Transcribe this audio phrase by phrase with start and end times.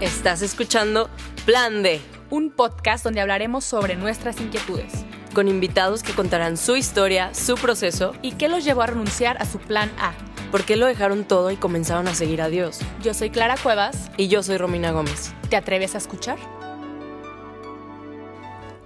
[0.00, 1.08] Estás escuchando
[1.46, 4.92] Plan D, un podcast donde hablaremos sobre nuestras inquietudes
[5.32, 9.46] con invitados que contarán su historia, su proceso y qué los llevó a renunciar a
[9.46, 10.12] su plan A.
[10.50, 12.80] ¿Por qué lo dejaron todo y comenzaron a seguir a Dios?
[13.02, 14.10] Yo soy Clara Cuevas.
[14.18, 15.32] Y yo soy Romina Gómez.
[15.48, 16.38] ¿Te atreves a escuchar?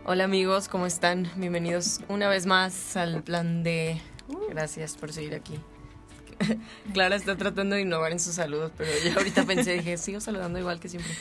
[0.04, 1.30] Hola amigos, ¿cómo están?
[1.36, 4.00] Bienvenidos una vez más al plan D.
[4.48, 5.58] Gracias por seguir aquí.
[6.92, 10.58] Clara está tratando de innovar en sus saludos, pero yo ahorita pensé, dije, sigo saludando
[10.58, 11.12] igual que siempre.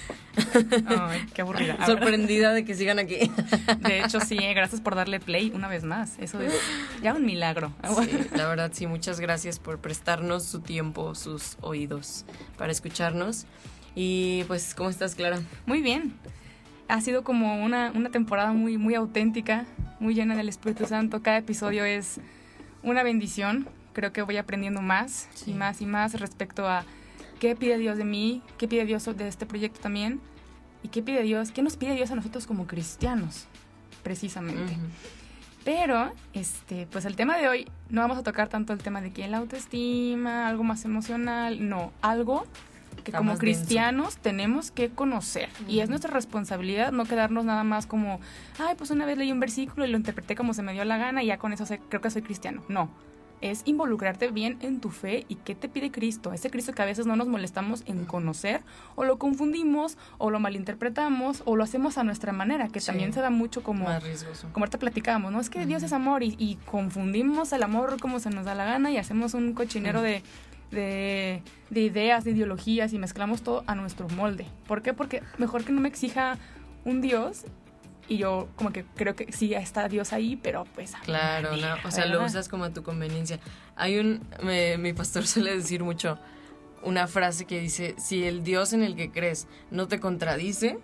[0.88, 1.85] Ay, qué aburrida.
[1.85, 3.31] Sorprendida de que sigan aquí.
[3.79, 6.17] De hecho, sí, eh, gracias por darle play una vez más.
[6.20, 6.53] Eso es
[7.02, 7.73] ya un milagro.
[8.35, 12.26] la verdad, sí, muchas gracias por prestarnos su tiempo, sus oídos
[12.57, 13.45] para escucharnos.
[13.95, 15.40] Y pues, ¿cómo estás, Clara?
[15.65, 16.13] Muy bien.
[16.88, 19.65] Ha sido como una, una temporada muy, muy auténtica,
[19.99, 21.21] muy llena del Espíritu Santo.
[21.21, 22.20] Cada episodio es
[22.81, 26.84] una bendición creo que voy aprendiendo más y más y más respecto a
[27.39, 30.20] qué pide Dios de mí, qué pide Dios de este proyecto también
[30.84, 33.48] y qué pide Dios, qué nos pide Dios a nosotros como cristianos,
[34.04, 34.77] precisamente.
[35.63, 39.12] Pero, este, pues el tema de hoy no vamos a tocar tanto el tema de
[39.12, 42.45] que la autoestima, algo más emocional, no, algo
[43.04, 45.49] que como cristianos tenemos que conocer.
[45.67, 48.20] Y es nuestra responsabilidad no quedarnos nada más como,
[48.57, 50.98] ay, pues una vez leí un versículo y lo interpreté como se me dio la
[50.98, 52.63] gana y ya con eso creo que soy cristiano.
[52.67, 52.90] No,
[53.41, 56.34] es involucrarte bien en tu fe y qué te pide Cristo.
[56.34, 58.62] Ese Cristo que a veces no nos molestamos en conocer
[58.95, 63.21] o lo confundimos o lo malinterpretamos o lo hacemos a nuestra manera, que también se
[63.21, 63.85] da mucho como...
[64.53, 65.40] Como ahorita platicábamos, ¿no?
[65.40, 68.91] Es que Dios es amor y, confundimos el amor como se nos da la gana
[68.91, 70.22] y hacemos un cochinero de,
[70.72, 74.45] de, de ideas, de ideologías y mezclamos todo a nuestro molde.
[74.67, 74.94] ¿Por qué?
[74.94, 76.38] Porque mejor que no me exija
[76.85, 77.45] un Dios
[78.09, 80.94] y yo como que creo que sí está Dios ahí, pero pues...
[81.03, 83.40] Claro, no, o sea, lo usas como a tu conveniencia.
[83.75, 84.28] Hay un,
[84.79, 86.19] mi pastor suele decir mucho
[86.84, 90.79] una frase que dice, si el Dios en el que crees no te contradice,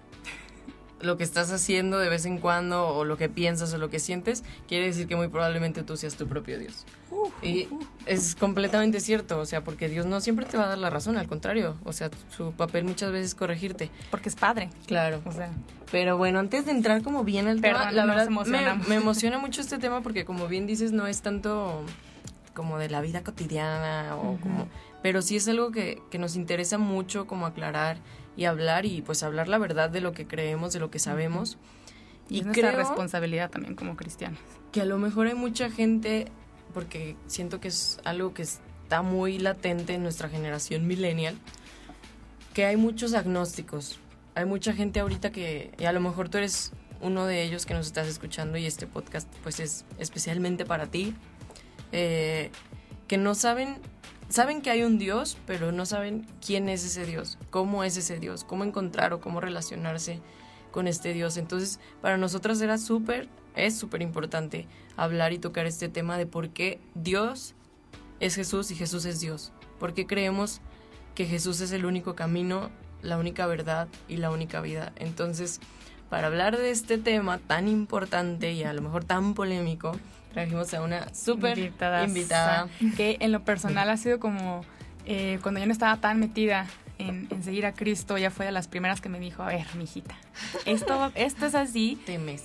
[1.06, 4.00] lo que estás haciendo de vez en cuando o lo que piensas o lo que
[4.00, 6.86] sientes, quiere decir que muy probablemente tú seas tu propio Dios.
[7.42, 7.68] y
[8.06, 11.18] es completamente cierto, o sea, porque Dios no siempre te va a dar la razón,
[11.18, 13.90] al contrario, o sea, su papel muchas veces es corregirte.
[14.12, 14.70] Porque es padre.
[14.88, 15.22] Claro.
[15.26, 15.50] O sea.
[15.92, 19.62] Pero bueno, antes de entrar como bien al tema, la verdad me, me emociona mucho
[19.62, 21.84] este tema porque como bien dices, no es tanto
[22.56, 24.68] como de la vida cotidiana o como
[25.06, 28.00] pero sí es algo que, que nos interesa mucho como aclarar
[28.36, 31.60] y hablar y pues hablar la verdad de lo que creemos, de lo que sabemos.
[32.28, 34.40] Y, es nuestra responsabilidad también como cristianos.
[34.72, 36.32] Que a lo mejor hay mucha gente,
[36.74, 41.36] porque siento que es algo que está muy latente en nuestra generación millennial,
[42.56, 44.00] que hay muchos agnósticos.
[44.34, 47.76] Hay mucha gente ahorita que, y a lo mejor tú eres uno de ellos que
[47.76, 51.14] nos estás escuchando y este podcast pues es especialmente para ti,
[51.92, 52.50] eh,
[53.08, 53.78] que no saben
[54.30, 58.20] saben que hay un Dios, pero no saben quién es ese Dios, cómo es ese
[58.20, 60.22] Dios, cómo encontrar o cómo relacionarse
[60.72, 61.38] con este Dios.
[61.38, 66.50] Entonces, para nosotros era súper, es súper importante hablar y tocar este tema de por
[66.50, 67.56] qué Dios
[68.20, 69.52] es Jesús y Jesús es Dios.
[69.80, 70.62] Porque creemos
[71.16, 72.72] que Jesús es el único camino,
[73.02, 74.92] la única verdad y la única vida.
[74.98, 75.62] Entonces,
[76.10, 79.94] para hablar de este tema tan importante y a lo mejor tan polémico,
[80.36, 82.68] trajimos a una súper invitada.
[82.98, 84.66] Que en lo personal ha sido como
[85.06, 88.68] eh, cuando yo no estaba tan metida en, seguir a Cristo, ya fue de las
[88.68, 90.16] primeras que me dijo, a ver, mijita,
[90.66, 91.98] esto, esto es así.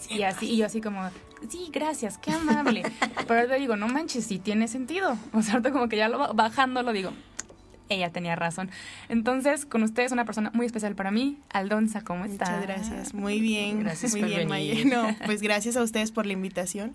[0.08, 1.08] y así, y yo así como,
[1.48, 2.84] sí, gracias, qué amable.
[3.26, 5.16] Pero te digo, no manches, sí tiene sentido.
[5.32, 7.12] O sea, como que ya lo bajando lo digo,
[7.90, 8.70] ella tenía razón.
[9.08, 12.46] Entonces, con ustedes, una persona muy especial para mí, Aldonza, ¿cómo está?
[12.46, 13.80] Muchas gracias, muy bien.
[13.80, 14.86] Gracias muy bien, venir.
[14.86, 16.94] No, pues gracias a ustedes por la invitación.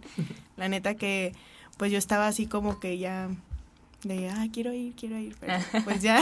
[0.58, 1.34] La neta que,
[1.78, 3.30] pues yo estaba así como que ya
[4.08, 6.22] de, ah, quiero ir, quiero ir, pero pues ya.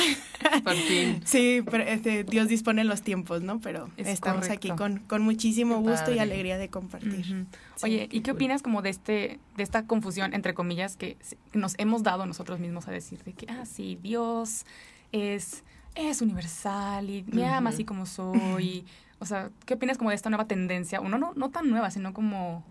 [0.64, 1.22] Por fin.
[1.26, 3.60] Sí, pero este, Dios dispone los tiempos, ¿no?
[3.60, 7.46] Pero estamos aquí con, con muchísimo gusto y alegría de compartir.
[7.82, 11.18] Oye, ¿y qué opinas como de este, de esta confusión, entre comillas, que
[11.54, 14.66] nos hemos dado nosotros mismos a decir de que, ah, sí, Dios
[15.12, 15.64] es,
[15.96, 18.86] es universal y me ama así como soy?
[19.20, 21.00] o sea, ¿qué opinas como de esta nueva tendencia?
[21.00, 22.64] Uno no, no tan nueva, sino como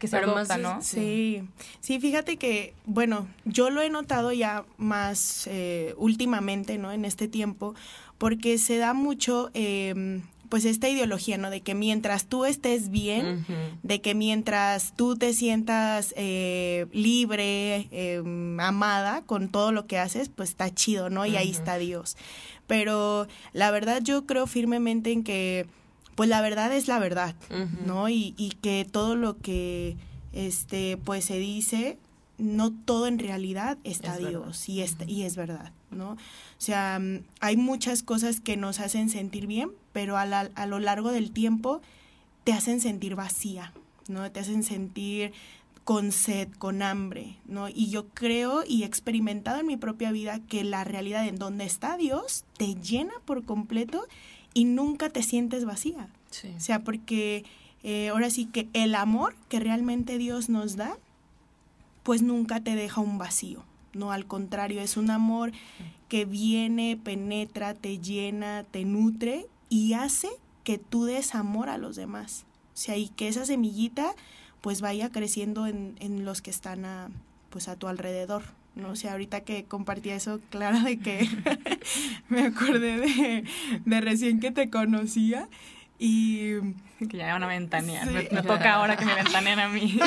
[0.00, 0.82] que se adopta, ¿no?
[0.82, 1.42] Sí.
[1.80, 6.90] sí, fíjate que, bueno, yo lo he notado ya más eh, últimamente, ¿no?
[6.90, 7.76] En este tiempo,
[8.18, 9.50] porque se da mucho...
[9.54, 10.20] Eh,
[10.50, 11.48] pues esta ideología, ¿no?
[11.48, 13.46] De que mientras tú estés bien,
[13.84, 20.28] de que mientras tú te sientas eh, libre, em, amada con todo lo que haces,
[20.28, 21.24] pues está chido, ¿no?
[21.24, 22.16] Y ahí está Dios.
[22.66, 25.66] Pero la verdad yo creo firmemente en que
[26.20, 27.34] pues la verdad es la verdad,
[27.86, 28.10] ¿no?
[28.10, 29.96] Y, y, que todo lo que
[30.34, 31.96] este pues se dice
[32.36, 36.10] no todo en realidad está Dios y, es, y es verdad, ¿no?
[36.10, 36.18] O
[36.58, 41.10] sea, mm, hay muchas cosas que nos hacen sentir bien, pero a, a lo largo
[41.10, 41.80] del tiempo
[42.44, 43.72] te hacen sentir vacía,
[44.06, 44.30] ¿no?
[44.30, 45.32] Te hacen sentir
[45.84, 47.70] con sed, con hambre, ¿no?
[47.70, 51.64] Y yo creo y he experimentado en mi propia vida que la realidad en donde
[51.64, 54.06] está Dios te llena por completo
[54.54, 56.08] y nunca te sientes vacía.
[56.56, 57.44] O sea, porque
[57.82, 60.96] eh, ahora sí que el amor que realmente Dios nos da,
[62.02, 64.12] pues nunca te deja un vacío, ¿no?
[64.12, 65.52] Al contrario, es un amor
[66.08, 70.28] que viene, penetra, te llena, te nutre y hace
[70.64, 72.44] que tú des amor a los demás.
[72.74, 74.14] O sea, y que esa semillita
[74.60, 77.10] pues vaya creciendo en, en los que están a,
[77.50, 78.42] pues a tu alrededor.
[78.74, 81.28] No sea, ahorita que compartí eso, claro de que
[82.28, 83.44] me acordé de,
[83.84, 85.48] de recién que te conocía
[85.98, 86.54] y
[87.08, 88.10] que ya van a ventanear.
[88.10, 89.98] Me, toca ahora que me ventanean a mí.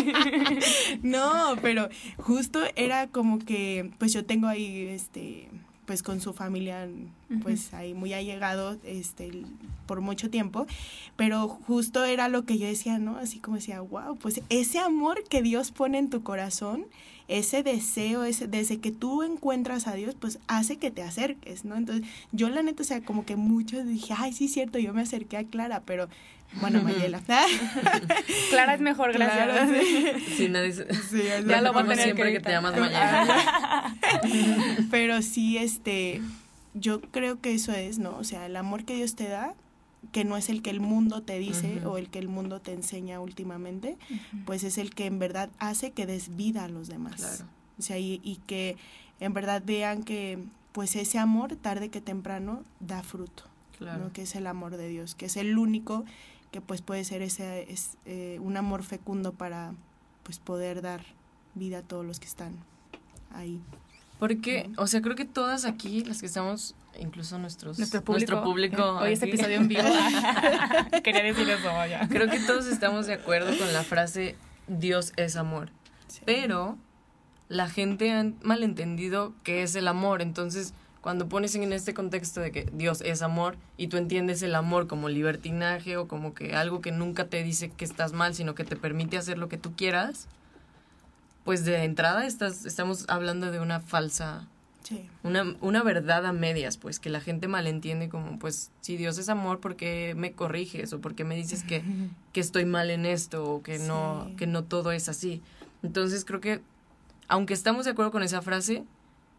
[1.04, 1.88] no, pero
[2.18, 5.50] justo era como que, pues yo tengo ahí, este,
[5.86, 6.88] pues con su familia,
[7.44, 9.44] pues ahí muy allegado, este,
[9.86, 10.66] por mucho tiempo,
[11.16, 13.18] pero justo era lo que yo decía, ¿no?
[13.18, 16.88] Así como decía, wow, pues ese amor que Dios pone en tu corazón,
[17.28, 21.76] ese deseo, ese, desde que tú encuentras a Dios, pues hace que te acerques, ¿no?
[21.76, 25.02] Entonces, yo la neta, o sea, como que muchos dije, ay, sí, cierto, yo me
[25.02, 26.10] acerqué a Clara, pero
[26.62, 27.22] bueno, Mayela.
[28.50, 29.70] Clara es mejor, gracias.
[30.38, 30.50] sí.
[30.50, 30.74] nadie
[31.48, 33.96] ya lo va a tener siempre que, te llamas Mayela.
[34.92, 36.22] Pero sí, este,
[36.74, 38.16] yo creo que eso es, ¿no?
[38.18, 39.56] O sea, el amor que Dios te da,
[40.12, 42.74] que no es el que el mundo te dice o el que el mundo te
[42.74, 43.98] enseña últimamente,
[44.46, 47.16] pues es el que en verdad hace que des vida a los demás.
[47.16, 47.46] Claro.
[47.80, 48.78] O sea, y, y que
[49.20, 53.44] en verdad vean que pues ese amor tarde que temprano da fruto.
[53.78, 54.06] Claro.
[54.06, 54.14] ¿no?
[54.14, 56.06] que es el amor de Dios, que es el único
[56.52, 59.74] que pues puede ser ese es, eh, un amor fecundo para
[60.22, 61.04] pues poder dar
[61.56, 62.54] vida a todos los que están
[63.34, 63.60] ahí.
[64.20, 69.14] Porque, o sea, creo que todas aquí, las que estamos, incluso nuestros, nuestro público, hoy
[69.14, 69.82] este episodio en vivo,
[71.04, 72.08] quería decir eso, ya.
[72.08, 74.36] Creo que todos estamos de acuerdo con la frase
[74.68, 75.70] Dios es amor.
[76.26, 76.78] Pero
[77.50, 82.52] la gente ha malentendido qué es el amor, entonces cuando pones en este contexto de
[82.52, 86.80] que Dios es amor y tú entiendes el amor como libertinaje o como que algo
[86.80, 89.76] que nunca te dice que estás mal, sino que te permite hacer lo que tú
[89.76, 90.30] quieras,
[91.44, 94.48] pues de entrada estás, estamos hablando de una falsa,
[95.24, 99.30] una, una verdad a medias, pues que la gente malentiende como, pues si Dios es
[99.30, 100.94] amor, ¿por qué me corriges?
[100.94, 101.84] O ¿por qué me dices que,
[102.34, 103.44] que estoy mal en esto?
[103.46, 105.42] O que, no, que no todo es así.
[105.84, 106.62] Entonces creo que,
[107.28, 108.84] aunque estamos de acuerdo con esa frase,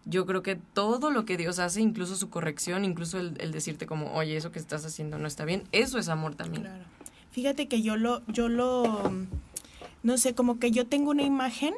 [0.05, 4.13] yo creo que todo lo que Dios hace, incluso su corrección, incluso el, decirte como,
[4.15, 6.65] oye, eso que estás haciendo no está bien, eso es amor también.
[6.65, 6.85] Claro.
[7.31, 9.13] Fíjate que yo lo, yo lo,
[10.03, 11.75] no sé, como que yo tengo una imagen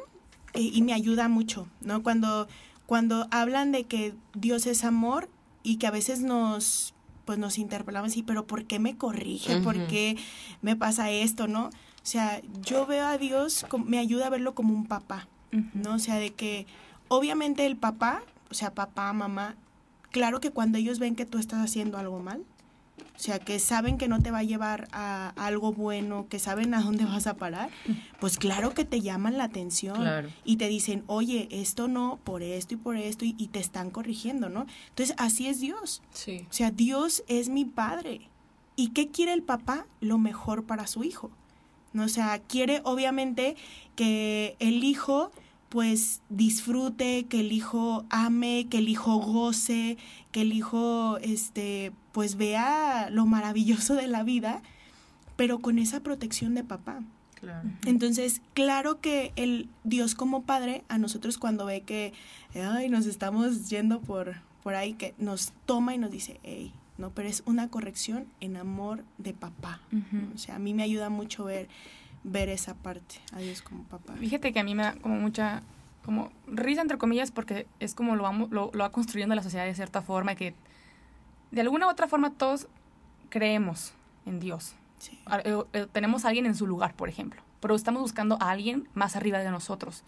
[0.53, 2.03] eh, y me ayuda mucho, ¿no?
[2.03, 2.47] Cuando,
[2.87, 5.29] cuando hablan de que Dios es amor
[5.61, 6.95] y que a veces nos,
[7.25, 9.59] pues nos interpelamos así, pero ¿por qué me corrige?
[9.59, 10.17] ¿Por qué
[10.61, 11.65] me pasa esto, no?
[11.65, 15.27] O sea, yo veo a Dios, me ayuda a verlo como un papá,
[15.73, 15.95] ¿no?
[15.95, 16.65] O sea, de que
[17.09, 19.55] obviamente el papá, o sea, papá, mamá,
[20.11, 22.45] claro que cuando ellos ven que tú estás haciendo algo mal,
[23.17, 26.75] o sea, que saben que no te va a llevar a, algo bueno, que saben
[26.75, 27.71] a dónde vas a parar,
[28.19, 30.05] pues claro que te llaman la atención
[30.43, 34.49] y te dicen, oye, esto no, por esto y por esto, y, te están corrigiendo,
[34.49, 34.67] ¿no?
[34.89, 36.03] Entonces, así es Dios.
[36.11, 36.45] Sí.
[36.49, 38.29] O sea, Dios es mi padre.
[38.75, 39.87] ¿Y qué quiere el papá?
[40.01, 41.31] Lo mejor para su hijo.
[41.93, 42.03] ¿no?
[42.03, 43.55] O sea, quiere obviamente
[43.95, 45.31] que el hijo
[45.69, 49.97] pues disfrute, que el hijo ame, que el hijo goce,
[50.31, 54.63] que el hijo este pues vea lo maravilloso de la vida,
[55.35, 57.03] pero con esa protección de papá.
[57.39, 57.69] Claro.
[57.85, 62.13] Entonces, claro que el Dios como padre, a nosotros cuando ve que
[62.55, 67.11] ay, nos estamos yendo por, por ahí, que nos toma y nos dice, hey, no,
[67.11, 69.79] pero es una corrección en amor de papá.
[70.33, 71.69] O sea, a mí me ayuda mucho ver
[72.23, 74.13] ver esa parte, a Dios como papá.
[74.13, 75.61] Fíjate que a mí me da como mucha,
[76.03, 79.65] como risa entre comillas, porque es como lo, vamos, lo, lo va construyendo la sociedad
[79.65, 80.55] de cierta forma, y que
[81.51, 82.67] de alguna u otra forma todos
[83.29, 83.93] creemos
[84.25, 84.75] en Dios.
[85.43, 88.87] Eh, eh, tenemos a alguien en su lugar, por ejemplo pero estamos buscando a alguien
[88.93, 90.03] más arriba de nosotros.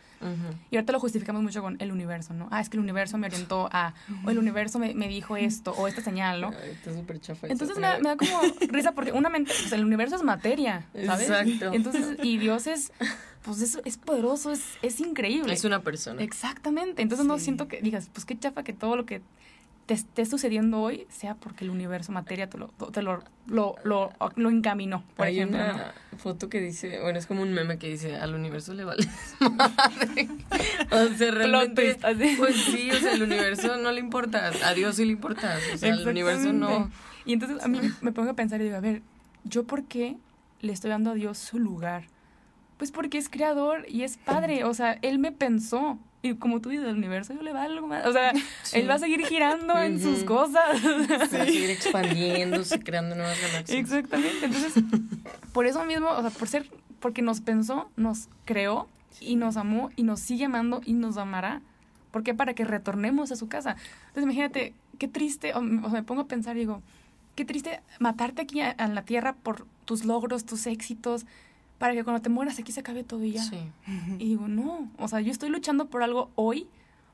[0.70, 2.48] Y ahorita lo justificamos mucho con el universo, ¿no?
[2.52, 3.94] Ah, es que el universo me orientó a,
[4.24, 6.52] o el universo me, me dijo esto, o esta señal, ¿no?
[6.52, 7.48] está súper chafa.
[7.48, 11.30] Entonces me, da como risa porque una mente, pues el universo es materia, ¿sabes?
[11.30, 11.74] Exacto.
[11.74, 12.92] Entonces, y Dios es,
[13.42, 15.54] pues es, es poderoso, es, es increíble.
[15.54, 16.22] Es una persona.
[16.22, 17.02] Exactamente.
[17.02, 19.22] Entonces no siento que digas, pues qué chafa que todo lo que
[19.90, 24.12] te esté sucediendo hoy sea porque el universo materia te lo, te lo, lo, lo,
[24.36, 25.58] lo encaminó, por Hay ejemplo.
[25.58, 25.74] una
[26.12, 26.18] ¿no?
[26.20, 29.08] foto que dice, bueno, es como un meme que dice, al universo le vale
[29.40, 30.30] madre.
[30.92, 31.98] o sea, realmente,
[32.38, 35.78] pues sí, o sea, el universo no le importa, a Dios sí le importa, o
[35.80, 36.92] sea, al universo no.
[37.26, 39.02] Y entonces a mí me pongo a pensar y digo, a ver,
[39.44, 40.18] ¿yo por qué
[40.62, 42.04] le estoy dando a Dios su lugar?
[42.78, 45.98] Pues porque es creador y es padre, o sea, Él me pensó.
[46.22, 48.06] Y como tú dices, el universo yo le valgo más.
[48.06, 48.34] O sea,
[48.64, 48.80] Sí.
[48.80, 50.84] Él va a seguir girando en sus cosas.
[50.84, 53.80] Va a seguir expandiéndose, creando nuevas galaxias.
[53.80, 54.46] Exactamente.
[54.46, 54.84] Entonces,
[55.54, 58.88] por eso mismo, o sea, por ser, porque nos pensó, nos creó
[59.22, 61.62] y nos amó y nos sigue amando y nos amará.
[62.12, 62.34] ¿Por qué?
[62.34, 63.76] Para que retornemos a su casa.
[64.08, 66.82] Entonces, imagínate, qué triste, o me o me pongo a pensar y digo,
[67.36, 71.26] qué triste matarte aquí en la tierra por tus logros, tus éxitos,
[71.80, 73.44] para que cuando te mueras aquí se acabe todo y ya.
[73.44, 73.58] Sí.
[74.20, 76.68] Y digo, no, o sea, yo estoy luchando por algo hoy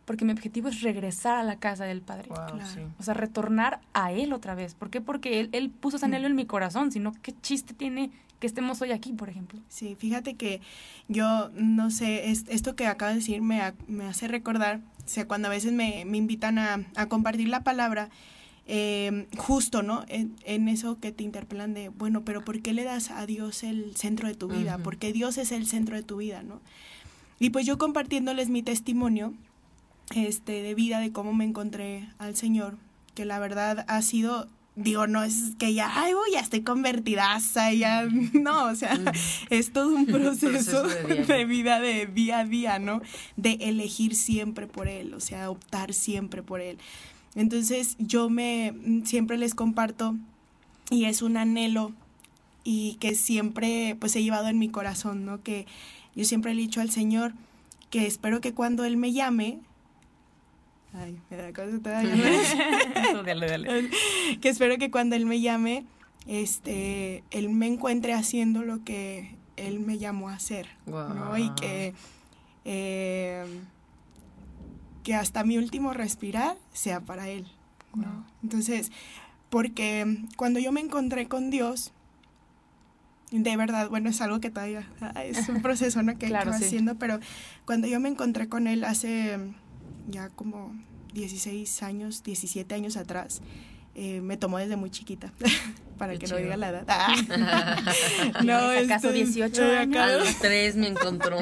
[0.04, 2.28] porque mi objetivo es regresar a la casa del Padre.
[2.30, 2.66] Wow, Claro.
[2.66, 2.80] sí.
[3.00, 4.76] O sea, retornar a Él otra vez.
[4.76, 5.02] ¿Por qué?
[5.02, 8.82] Porque Él, él puso ese anhelo en mi corazón, sino qué chiste tiene que estemos
[8.82, 9.60] hoy aquí, por ejemplo.
[9.70, 10.62] Sí, fíjate que
[11.08, 15.26] yo, no sé, es- esto que acabas de decir me, me hace recordar, o sea,
[15.28, 18.10] cuando a veces me, me invitan a, a compartir la palabra,
[18.68, 20.06] eh, justo, ¿no?
[20.08, 23.64] En, en eso que te interpelan de, bueno, pero ¿por qué le das a Dios
[23.64, 24.80] el centro de tu vida?
[24.80, 26.62] Porque Dios es el centro de tu vida, ¿no?
[27.40, 29.34] Y pues yo compartiéndoles mi testimonio
[30.14, 32.78] este, de vida, de cómo me encontré al Señor,
[33.14, 37.74] que la verdad ha sido, digo, no es que ya, ay, uy, ya estoy convertidaza,
[37.74, 38.98] ya, no, o sea,
[39.50, 43.02] es todo un proceso, Proceso de vida de día a día, ¿no?
[43.36, 46.78] De elegir siempre por Él, o sea, optar siempre por Él.
[47.36, 48.74] Entonces yo me,
[49.04, 50.16] siempre les comparto
[50.90, 51.92] y es un anhelo
[52.64, 55.44] y que siempre pues he llevado en mi corazón, ¿no?
[55.44, 55.68] Que
[56.16, 57.34] yo siempre le he dicho al Señor
[57.90, 59.60] que espero que cuando Él me llame,
[60.94, 62.16] ay, me da cosa todavía,
[63.26, 63.90] dale, dale.
[64.42, 65.86] que espero que cuando Él me llame,
[66.28, 71.38] este, Él me encuentre haciendo lo que Él me llamó a hacer, ¿no?
[71.38, 71.94] Y que,
[72.64, 73.46] eh,
[75.06, 77.46] que hasta mi último respirar sea para Él.
[78.42, 78.92] Entonces,
[79.50, 81.94] porque cuando yo me encontré con Dios,
[83.32, 86.18] de verdad, bueno, es algo que todavía ah, es un proceso ¿no?
[86.18, 86.66] que, Claro, sí.
[86.66, 87.20] haciendo, pero
[87.66, 89.38] cuando yo me encontré con Él hace
[90.10, 90.76] ya como
[91.14, 93.42] 16 años, 17 años atrás,
[93.96, 95.32] eh, me tomó desde muy chiquita,
[95.98, 96.86] para Qué que no diga la edad.
[96.90, 97.16] Ah.
[98.42, 99.98] ¿Tienes acaso este, 18 eh, años?
[99.98, 101.38] A los tres me encontró.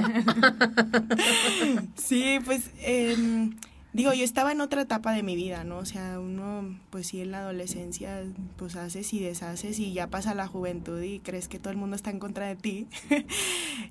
[1.95, 3.55] Sí, pues em,
[3.93, 5.77] digo, yo estaba en otra etapa de mi vida, ¿no?
[5.77, 8.23] O sea, uno, pues sí, en la adolescencia,
[8.57, 11.95] pues haces y deshaces y ya pasa la juventud y crees que todo el mundo
[11.95, 12.87] está en contra de ti.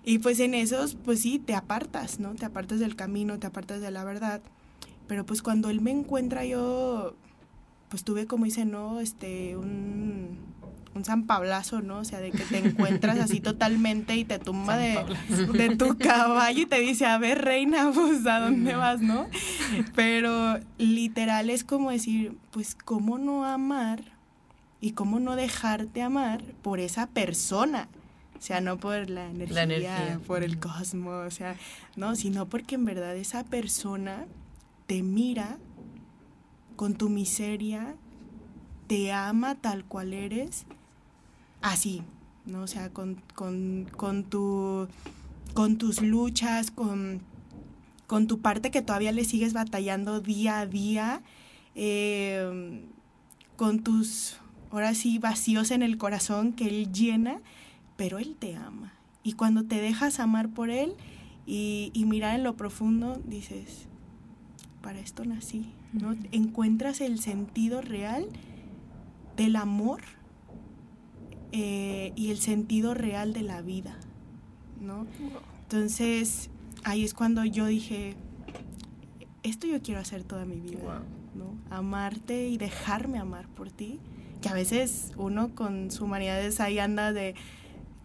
[0.04, 2.34] y pues en esos, pues sí, te apartas, ¿no?
[2.36, 4.40] Te apartas del camino, te apartas de la verdad.
[5.08, 7.16] Pero pues cuando él me encuentra yo,
[7.92, 9.00] pues tuve como dice, ¿no?
[9.00, 10.38] Este, un,
[10.94, 11.98] un San Pablazo, ¿no?
[11.98, 15.04] O sea, de que te encuentras así totalmente y te tumba de,
[15.52, 19.26] de tu caballo y te dice, a ver, reina, pues, ¿a dónde vas, no?
[19.94, 24.00] Pero literal es como decir, pues, ¿cómo no amar
[24.80, 27.88] y cómo no dejarte amar por esa persona?
[28.38, 30.20] O sea, no por la energía, energía.
[30.26, 31.56] por el cosmos, o sea,
[31.94, 34.24] no, sino porque en verdad esa persona
[34.86, 35.58] te mira
[36.76, 37.94] con tu miseria,
[38.86, 40.66] te ama tal cual eres,
[41.60, 42.02] así,
[42.44, 42.62] ¿no?
[42.62, 44.88] O sea, con, con, con, tu,
[45.54, 47.22] con tus luchas, con,
[48.06, 51.22] con tu parte que todavía le sigues batallando día a día,
[51.74, 52.82] eh,
[53.56, 54.36] con tus,
[54.70, 57.40] ahora sí, vacíos en el corazón que Él llena,
[57.96, 58.92] pero Él te ama.
[59.22, 60.94] Y cuando te dejas amar por Él
[61.46, 63.86] y, y mirar en lo profundo, dices,
[64.82, 66.16] para esto nací, ¿no?
[66.32, 68.26] Encuentras el sentido real
[69.36, 70.00] del amor
[71.52, 73.96] eh, y el sentido real de la vida,
[74.80, 75.06] ¿no?
[75.64, 76.50] Entonces,
[76.84, 78.14] ahí es cuando yo dije,
[79.42, 80.92] esto yo quiero hacer toda mi vida, Wow.
[81.34, 81.76] ¿no?
[81.76, 83.98] Amarte y dejarme amar por ti,
[84.40, 87.34] que a veces uno con su humanidades ahí anda de,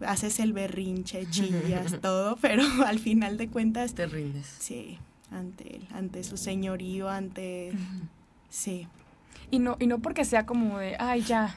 [0.00, 4.46] haces el berrinche, chillas, todo, pero al final de cuentas, Te rindes.
[4.58, 4.98] sí,
[5.30, 7.72] ante él, ante su señorío, ante,
[8.48, 8.86] sí,
[9.50, 11.54] Y no, y no porque sea como de, ay, ya,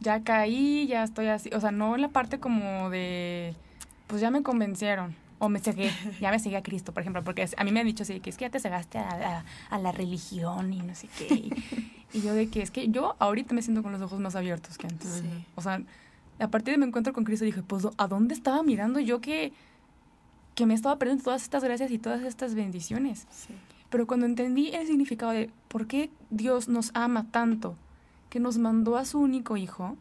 [0.00, 1.50] ya caí, ya estoy así.
[1.54, 3.54] O sea, no en la parte como de,
[4.06, 5.14] pues ya me convencieron.
[5.40, 7.86] O me cegué, ya me cegué a Cristo, por ejemplo, porque a mí me han
[7.86, 9.08] dicho así, que es que ya te cegaste a,
[9.38, 9.44] a-
[9.74, 11.34] a la religión y no sé qué.
[11.34, 11.52] Y,
[12.14, 14.78] y yo de que es que yo ahorita me siento con los ojos más abiertos
[14.78, 15.10] que antes.
[15.22, 15.44] Sí.
[15.56, 15.82] O sea,
[16.38, 19.52] a partir de mi encuentro con Cristo dije, pues, ¿a dónde estaba mirando yo que,
[20.54, 23.26] que me estaba perdiendo todas estas gracias y todas estas bendiciones?
[23.30, 23.54] sí.
[23.94, 27.76] Pero cuando entendí el significado de por qué Dios nos ama tanto,
[28.28, 29.96] que nos mandó a su único hijo,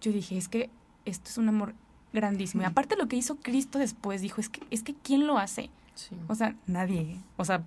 [0.00, 0.68] yo dije, es que
[1.04, 1.74] esto es un amor
[2.12, 2.64] grandísimo.
[2.64, 5.70] Y aparte lo que hizo Cristo después, dijo, es que, es que ¿quién lo hace?
[6.26, 7.20] O sea, nadie.
[7.36, 7.62] O sea,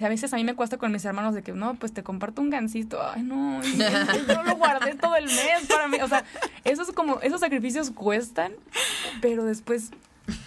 [0.00, 2.40] a veces a mí me cuesta con mis hermanos de que, no, pues te comparto
[2.40, 3.00] un gancito.
[3.02, 5.96] Ay, no, yo lo guardé todo el mes para mí.
[6.02, 6.24] O sea,
[6.62, 8.52] esos, como, esos sacrificios cuestan,
[9.20, 9.90] pero después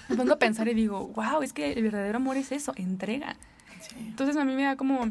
[0.09, 3.35] me pongo a pensar y digo, wow, es que el verdadero amor es eso, entrega.
[3.99, 5.09] Entonces a mí me da como,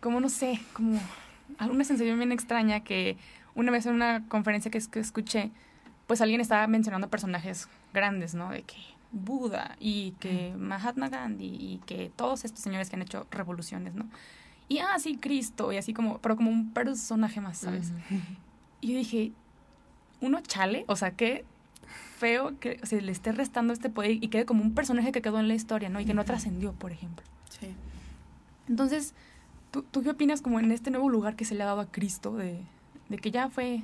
[0.00, 1.00] como no sé, como
[1.58, 3.16] alguna sensación bien extraña que
[3.54, 5.50] una vez en una conferencia que, que escuché,
[6.06, 8.50] pues alguien estaba mencionando personajes grandes, ¿no?
[8.50, 8.76] De que
[9.12, 14.06] Buda y que Mahatma Gandhi y que todos estos señores que han hecho revoluciones, ¿no?
[14.68, 17.92] Y ah, sí, Cristo, y así como, pero como un personaje más, ¿sabes?
[18.80, 19.32] Y yo dije,
[20.20, 21.44] uno chale, o sea, qué
[22.18, 25.38] feo que se le esté restando este poder y quede como un personaje que quedó
[25.38, 26.00] en la historia, ¿no?
[26.00, 27.24] Y que no trascendió, por ejemplo.
[27.48, 27.68] Sí.
[28.68, 29.14] Entonces,
[29.70, 31.86] ¿tú, ¿tú, qué opinas como en este nuevo lugar que se le ha dado a
[31.86, 32.60] Cristo de,
[33.08, 33.82] de que ya fue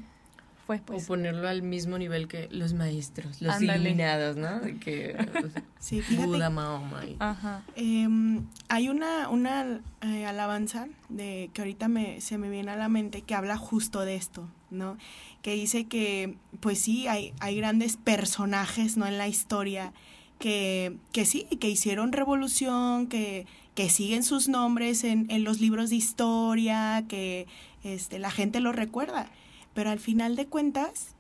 [0.67, 1.05] fue, pues.
[1.05, 4.61] O ponerlo al mismo nivel que los maestros, los iluminados, ¿no?
[4.81, 5.17] que,
[5.79, 7.03] sí, Buda, Mahoma.
[7.19, 7.63] Ajá.
[7.77, 12.89] Em, hay una, una eh, alabanza de, que ahorita me, se me viene a la
[12.89, 14.99] mente que habla justo de esto, ¿no?
[15.43, 19.07] Que dice que, pues sí, hay, hay grandes personajes, ¿no?
[19.07, 19.93] En la historia
[20.39, 25.91] que, que sí, que hicieron revolución, que, que siguen sus nombres en, en los libros
[25.91, 27.47] de historia, que
[27.83, 29.31] este, la gente los recuerda
[29.75, 31.15] pero al final de cuentas,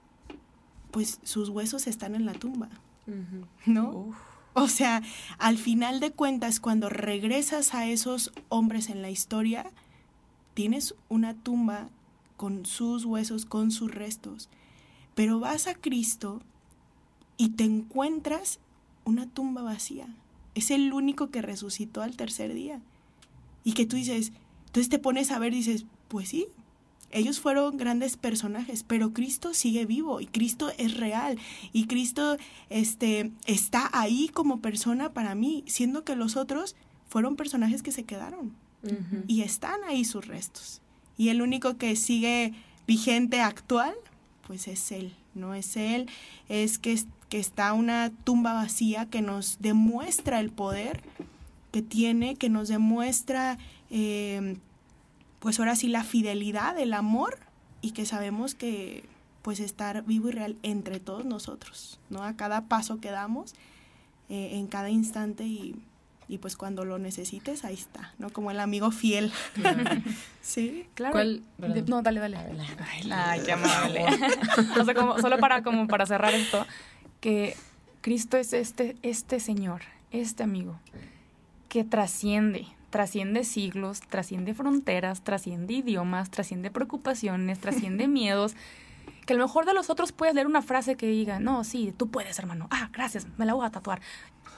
[0.92, 2.68] pues sus huesos están en la tumba,
[3.66, 4.14] ¿no?
[4.54, 5.02] O sea,
[5.38, 9.66] al final de cuentas, cuando regresas a esos hombres en la historia,
[10.54, 11.88] tienes una tumba
[12.36, 14.48] con sus huesos, con sus restos.
[15.14, 16.42] Pero vas a Cristo
[17.36, 18.60] y te encuentras
[19.04, 20.08] una tumba vacía.
[20.54, 22.80] Es el único que resucitó al tercer día.
[23.64, 24.32] Y que tú dices,
[24.66, 26.48] entonces te pones a ver y dices, pues sí,
[27.14, 31.38] ellos fueron grandes personajes, pero Cristo sigue vivo y Cristo es real
[31.72, 32.36] y Cristo
[32.70, 36.74] este, está ahí como persona para mí, siendo que los otros
[37.08, 38.52] fueron personajes que se quedaron
[39.28, 40.82] y están ahí sus restos.
[41.16, 42.52] Y el único que sigue
[42.86, 43.94] vigente actual,
[44.46, 46.08] pues es Él, no es Él,
[46.48, 51.02] es que, que está una tumba vacía que nos demuestra el poder
[51.72, 53.58] que tiene, que nos demuestra...
[53.90, 54.56] Eh,
[55.44, 57.38] pues ahora sí la fidelidad, el amor
[57.82, 59.04] y que sabemos que
[59.42, 62.22] pues estar vivo y real entre todos nosotros, ¿no?
[62.22, 63.52] A cada paso que damos,
[64.30, 65.76] eh, en cada instante y,
[66.34, 68.30] y, pues cuando lo necesites, ahí está, ¿no?
[68.30, 69.32] Como el amigo fiel.
[70.42, 71.18] sí, claro.
[71.86, 72.38] no, dale, dale.
[73.10, 74.04] Ay, qué amable.
[74.80, 76.66] o sea, como, solo para, como para cerrar esto,
[77.20, 77.56] que
[78.00, 80.78] Cristo es este, este Señor, este amigo,
[81.68, 88.54] que trasciende, trasciende siglos, trasciende fronteras, trasciende idiomas, trasciende preocupaciones, trasciende miedos.
[89.26, 91.94] Que a lo mejor de los otros puedes leer una frase que diga, no, sí,
[91.96, 92.68] tú puedes, hermano.
[92.70, 94.00] Ah, gracias, me la voy a tatuar.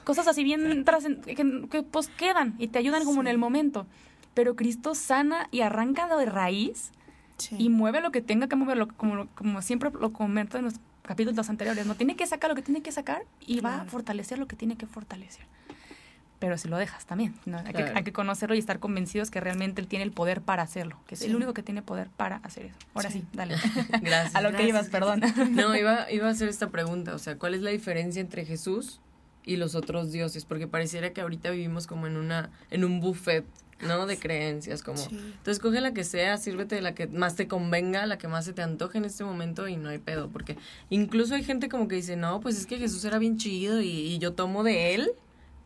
[0.05, 0.85] Cosas así bien
[1.25, 3.87] que, que pues quedan y te ayudan como en el momento.
[4.35, 6.93] Pero Cristo sana y arranca de raíz
[7.51, 11.49] y mueve lo que tenga que mover, como, como siempre lo comento en los capítulos
[11.49, 11.87] anteriores.
[11.87, 14.57] No tiene que sacar lo que tiene que sacar y va a fortalecer lo que
[14.57, 15.47] tiene que fortalecer
[16.39, 17.35] pero si lo dejas también.
[17.95, 21.15] Hay, que, conocerlo y estar convencidos que realmente él tiene el poder para hacerlo, que
[21.15, 22.77] es el único que tiene poder para hacer eso.
[22.95, 23.57] Ahora sí, dale.
[24.03, 24.35] Gracias.
[24.35, 25.23] a lo que ibas, perdón.
[25.51, 29.01] No, iba, iba a hacer esta pregunta, o sea, ¿cuál es la diferencia entre Jesús
[29.45, 30.45] y los otros dioses?
[30.45, 33.45] Porque pareciera que ahorita vivimos como en una en un buffet
[33.81, 34.07] ¿no?
[34.07, 35.03] De creencias, como...
[35.03, 38.47] Entonces coge la que sea, sírvete de la que más te convenga, la que más
[38.47, 40.57] se te antoje en este momento y no hay pedo, porque
[40.89, 44.19] incluso hay gente como que dice, no, pues es que Jesús era bien chido y
[44.19, 45.11] yo tomo de él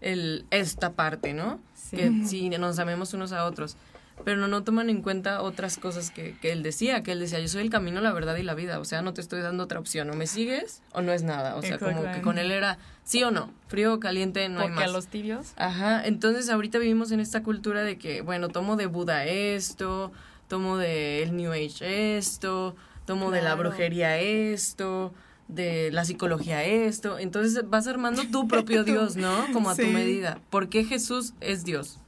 [0.01, 1.61] el, esta parte, ¿no?
[1.91, 3.77] Que sí, nos amemos unos a otros.
[4.25, 7.49] Pero no, toman en cuenta otras cosas que, que, él decía, que él decía, yo
[7.49, 8.79] soy el camino, la verdad y la vida.
[8.79, 10.11] O sea, no te estoy dando otra opción.
[10.11, 11.57] O me sigues o no es nada.
[11.57, 14.69] O sea, como que con él era sí o no, frío o caliente, no hay
[14.69, 14.85] más.
[14.85, 15.53] a los tibios.
[15.57, 20.13] Ajá, entonces ahorita vivimos en esta cultura de que, bueno, tomo de Buda esto,
[20.49, 25.15] tomo de el New Age esto, tomo de la brujería esto
[25.55, 27.19] de la psicología esto.
[27.19, 29.47] Entonces vas armando tu propio Dios, ¿no?
[29.53, 30.39] Como a tu medida.
[30.51, 31.99] ¿Por qué Jesús es Dios?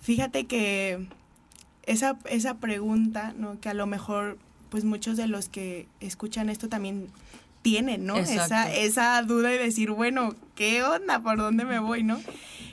[0.00, 1.06] Fíjate que
[1.84, 3.60] esa, esa pregunta, ¿no?
[3.60, 4.38] Que a lo mejor,
[4.70, 7.08] pues muchos de los que escuchan esto también
[7.62, 8.16] tienen, ¿no?
[8.16, 11.20] Esa, esa duda de decir, bueno, ¿qué onda?
[11.20, 12.20] ¿Por dónde me voy, no?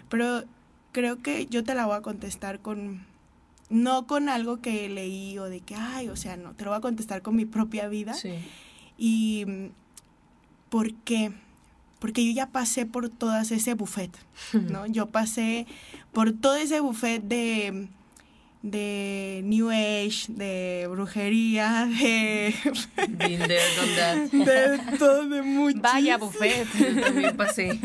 [0.10, 0.44] Pero
[0.92, 3.06] creo que yo te la voy a contestar con,
[3.70, 6.78] no con algo que leí o de que, ay, o sea, no, te lo voy
[6.78, 8.14] a contestar con mi propia vida.
[8.14, 8.36] Sí.
[8.98, 9.46] ¿Y
[10.70, 11.32] por qué?
[12.00, 14.12] porque yo ya pasé por todas ese buffet,
[14.54, 14.86] ¿no?
[14.86, 15.66] Yo pasé
[16.14, 17.88] por todo ese buffet de,
[18.62, 22.54] de New Age, de brujería, de...
[23.08, 25.94] de todo, de muchísimas...
[25.94, 26.68] Vaya buffet,
[27.04, 27.80] también pasé.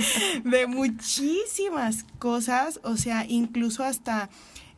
[0.45, 4.31] De muchísimas cosas, o sea, incluso hasta...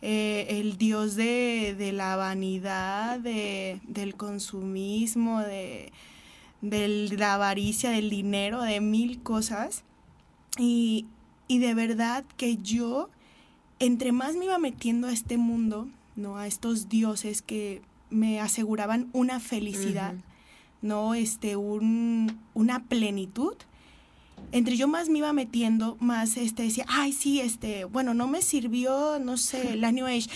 [0.07, 5.95] Eh, el dios de, de la vanidad, de, del consumismo, de,
[6.65, 9.85] de la avaricia, del dinero, de mil cosas.
[10.59, 11.07] Y,
[11.49, 13.11] de verdad que yo,
[13.79, 16.37] entre más me iba metiendo a este mundo, ¿no?
[16.37, 20.15] A estos dioses que me aseguraban una felicidad,
[20.81, 21.15] ¿no?
[21.15, 23.55] Este, un, una plenitud.
[24.53, 28.43] Entre yo más me iba metiendo, más este decía, ay, sí, este, bueno, no me
[28.43, 30.29] sirvió, no sé, la New Age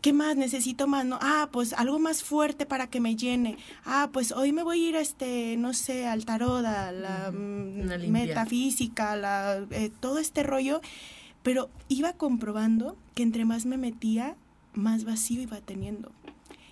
[0.00, 1.04] ¿qué más necesito más?
[1.04, 3.56] No, ah, pues algo más fuerte para que me llene.
[3.84, 7.30] Ah, pues hoy me voy a ir a este, no sé, al tarot, a la
[7.32, 10.80] mm, metafísica, la, eh, todo este rollo.
[11.42, 14.36] Pero iba comprobando que entre más me metía,
[14.74, 16.12] más vacío iba teniendo.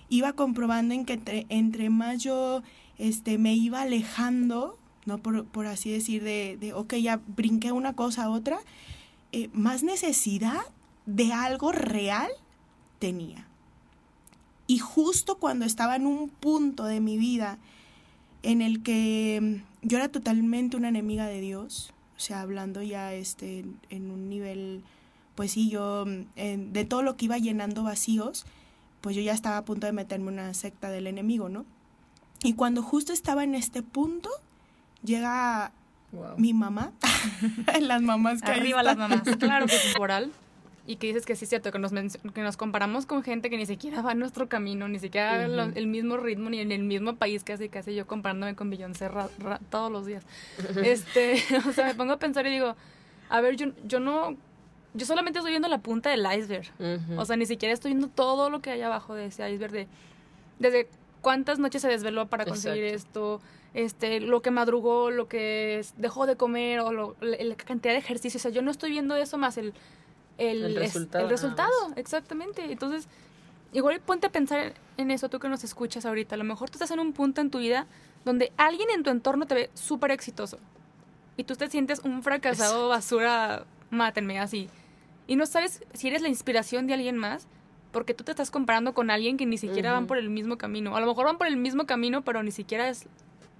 [0.09, 2.63] Iba comprobando en que entre, más yo
[2.97, 5.19] este, me iba alejando, ¿no?
[5.19, 8.59] Por, por así decir, de, de, ok, ya brinqué una cosa a otra,
[9.31, 10.61] eh, más necesidad
[11.05, 12.29] de algo real
[12.99, 13.47] tenía.
[14.67, 17.57] Y justo cuando estaba en un punto de mi vida
[18.43, 23.13] en el que mm, yo era totalmente una enemiga de Dios, o sea, hablando ya
[23.13, 24.83] este, en un nivel,
[25.35, 28.45] pues sí, yo, mm, de todo lo que iba llenando vacíos,
[29.01, 31.65] pues yo ya estaba a punto de meterme en una secta del enemigo, ¿no?
[32.43, 34.29] Y cuando justo estaba en este punto,
[35.03, 35.71] llega
[36.37, 36.91] mi mamá,
[37.81, 40.31] las mamás que Arriba las mamás, claro que es moral
[40.89, 43.57] y que dices que sí es cierto, que nos, que nos comparamos con gente que
[43.57, 47.15] ni siquiera va a nuestro camino, ni siquiera el mismo ritmo, ni en el mismo
[47.15, 49.07] país, casi casi yo comparándome con Beyoncé
[49.69, 50.23] todos los días.
[50.83, 52.75] este, o sea, me pongo a pensar y digo,
[53.29, 54.35] a ver, yo, yo no,
[54.95, 56.71] yo solamente estoy viendo la punta del iceberg.
[57.17, 59.87] O sea, ni siquiera estoy viendo todo lo que hay abajo de ese iceberg, de,
[60.57, 60.87] desde
[61.21, 63.41] cuántas noches se desveló para conseguir esto,
[63.75, 68.39] este, lo que madrugó, lo que dejó de comer, o lo, la cantidad de ejercicio.
[68.39, 69.75] O sea, yo no estoy viendo eso más el
[70.39, 71.23] el, resultado.
[71.23, 72.71] el resultado, exactamente.
[72.71, 73.07] Entonces,
[73.73, 76.35] igual ponte a pensar en eso, tú que nos escuchas ahorita.
[76.35, 77.87] A lo mejor tú estás en un punto en tu vida
[78.25, 80.59] donde alguien en tu entorno te ve súper exitoso.
[81.37, 84.69] Y tú te sientes un fracasado, basura, mátenme, así.
[85.27, 87.47] Y no sabes si eres la inspiración de alguien más,
[87.91, 90.95] porque tú te estás comparando con alguien que ni siquiera van por el mismo camino.
[90.95, 93.05] A lo mejor van por el mismo camino, pero ni siquiera es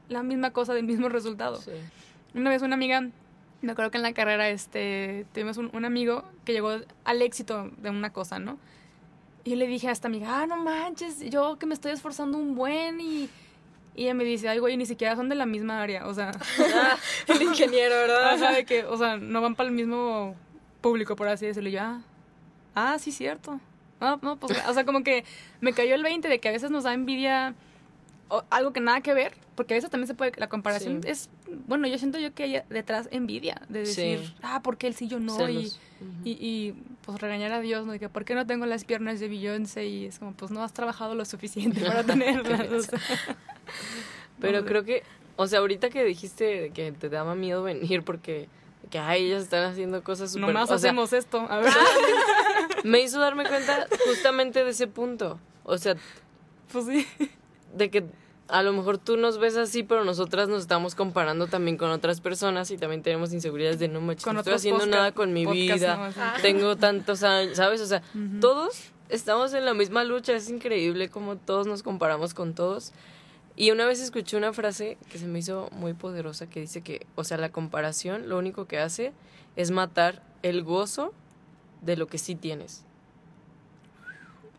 [0.08, 1.60] la misma cosa del mismo resultado.
[2.34, 3.08] Una vez una amiga
[3.62, 7.90] me acuerdo que en la carrera este, tuvimos un, amigo que llegó al éxito de
[7.90, 8.58] una cosa, ¿no?
[9.44, 12.56] Y le dije a esta amiga, ah, no manches, yo que me estoy esforzando un
[12.56, 13.30] buen y...
[13.96, 16.32] Y ella me dice, ay, güey, ni siquiera son de la misma área, o sea...
[17.28, 18.36] el ingeniero, ¿verdad?
[18.36, 20.36] O sea, de que, o sea, no van para el mismo
[20.80, 21.70] público, por así decirlo.
[21.70, 22.02] Y yo, ah,
[22.76, 23.60] ah, sí, cierto.
[24.00, 25.26] No, no, pues, o sea, como que
[25.60, 27.56] me cayó el 20 de que a veces nos da envidia
[28.50, 31.30] algo que nada que ver, porque a veces también se puede, la comparación es,
[31.68, 35.08] bueno, yo siento yo que hay detrás envidia, de decir, ah, ¿por qué él sí,
[35.08, 35.50] yo no?
[35.50, 35.72] Y,
[36.24, 37.92] y, pues regañar a Dios, ¿no?
[37.92, 39.88] De que, ¿por qué no tengo las piernas de Beyoncé?
[39.88, 42.90] Y es como, pues no has trabajado lo suficiente para tenerlas.
[44.40, 45.04] Pero creo que,
[45.36, 48.48] o sea, ahorita que dijiste que te daba miedo venir porque
[48.90, 50.48] que ay, ellas están haciendo cosas súper...
[50.48, 51.74] Nomás hacemos esto, a ver.
[52.84, 55.40] me hizo darme cuenta justamente de ese punto.
[55.64, 55.96] O sea,
[56.72, 57.06] pues sí
[57.74, 58.06] de que
[58.50, 62.20] a lo mejor tú nos ves así, pero nosotras nos estamos comparando también con otras
[62.20, 66.12] personas y también tenemos inseguridades de no, me no estoy haciendo nada con mi vida,
[66.42, 67.80] tengo tantos años, ¿sabes?
[67.82, 68.02] O sea,
[68.42, 72.92] todos estamos en la misma lucha, es increíble como todos nos comparamos con todos.
[73.56, 77.06] Y una vez escuché una frase que se me hizo muy poderosa que dice que,
[77.16, 79.12] o sea, la comparación lo único que hace
[79.58, 81.14] es matar el gozo
[81.82, 82.86] de lo que sí tienes.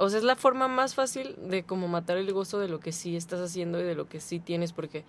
[0.01, 2.91] O sea, es la forma más fácil de como matar el gozo de lo que
[2.91, 5.05] sí estás haciendo y de lo que sí tienes, porque,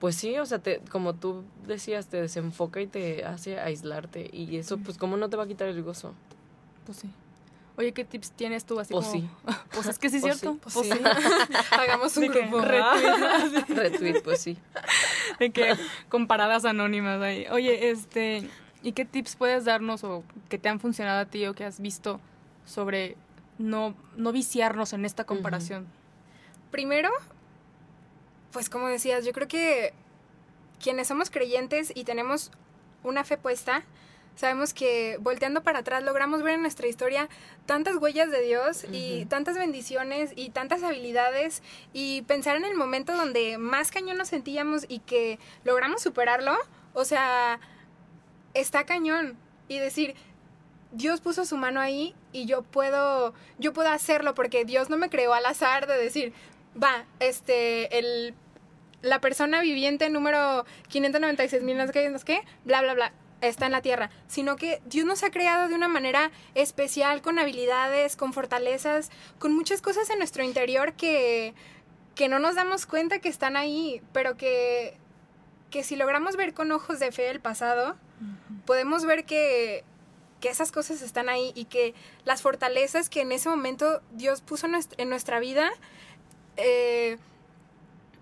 [0.00, 4.30] pues sí, o sea, te, como tú decías, te desenfoca y te hace aislarte.
[4.32, 6.14] Y eso, pues, ¿cómo no te va a quitar el gozo?
[6.86, 7.10] Pues sí.
[7.76, 9.20] Oye, ¿qué tips tienes tú así pues como?
[9.20, 9.28] Sí.
[9.74, 10.56] Pues es que sí es cierto.
[10.56, 10.90] Pues, sí.
[11.70, 12.60] Hagamos un grupo.
[12.62, 13.76] Retweet.
[13.76, 14.56] retweet, pues sí.
[15.38, 15.76] De que
[16.08, 17.46] comparadas anónimas ahí.
[17.50, 18.48] Oye, este,
[18.82, 21.78] ¿y qué tips puedes darnos o que te han funcionado a ti o que has
[21.78, 22.20] visto
[22.64, 23.18] sobre
[23.62, 25.86] no, no viciarnos en esta comparación?
[26.70, 27.10] Primero,
[28.52, 29.94] pues como decías, yo creo que
[30.82, 32.50] quienes somos creyentes y tenemos
[33.02, 33.84] una fe puesta,
[34.34, 37.28] sabemos que volteando para atrás logramos ver en nuestra historia
[37.66, 43.14] tantas huellas de Dios y tantas bendiciones y tantas habilidades y pensar en el momento
[43.14, 46.56] donde más cañón nos sentíamos y que logramos superarlo,
[46.94, 47.58] O sea,
[48.54, 49.36] está cañón.
[49.68, 50.14] Y decir,
[50.92, 55.08] Dios puso su mano ahí y yo puedo, yo puedo hacerlo porque Dios no me
[55.08, 56.32] creó al azar de decir,
[56.80, 58.34] va, este, el,
[59.00, 63.12] la persona viviente número 596 mil, no sé qué, no sé qué, bla, bla, bla,
[63.40, 67.38] está en la tierra, sino que Dios nos ha creado de una manera especial, con
[67.38, 71.54] habilidades, con fortalezas, con muchas cosas en nuestro interior que,
[72.14, 74.96] que no nos damos cuenta que están ahí, pero que,
[75.70, 77.96] que si logramos ver con ojos de fe el pasado,
[78.66, 79.84] podemos ver que,
[80.42, 84.66] que esas cosas están ahí y que las fortalezas que en ese momento Dios puso
[84.66, 85.70] en nuestra vida
[86.56, 87.16] eh,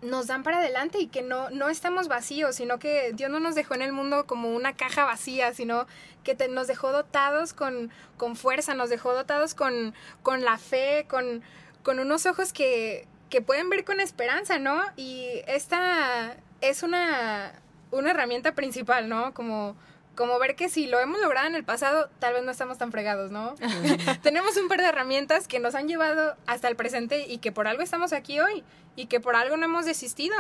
[0.03, 3.55] nos dan para adelante y que no, no estamos vacíos, sino que Dios no nos
[3.55, 5.87] dejó en el mundo como una caja vacía, sino
[6.23, 11.43] que nos dejó dotados con, con fuerza, nos dejó dotados con, con la fe, con,
[11.83, 14.83] con unos ojos que, que pueden ver con esperanza, ¿no?
[14.97, 17.53] Y esta es una,
[17.91, 19.33] una herramienta principal, ¿no?
[19.33, 19.75] Como
[20.21, 22.93] como ver que si lo hemos logrado en el pasado, tal vez no estamos tan
[22.93, 23.55] fregados, ¿no?
[24.23, 27.67] Tenemos un par de herramientas que nos han llevado hasta el presente y que por
[27.67, 28.63] algo estamos aquí hoy
[28.97, 30.37] y que por algo no hemos desistido.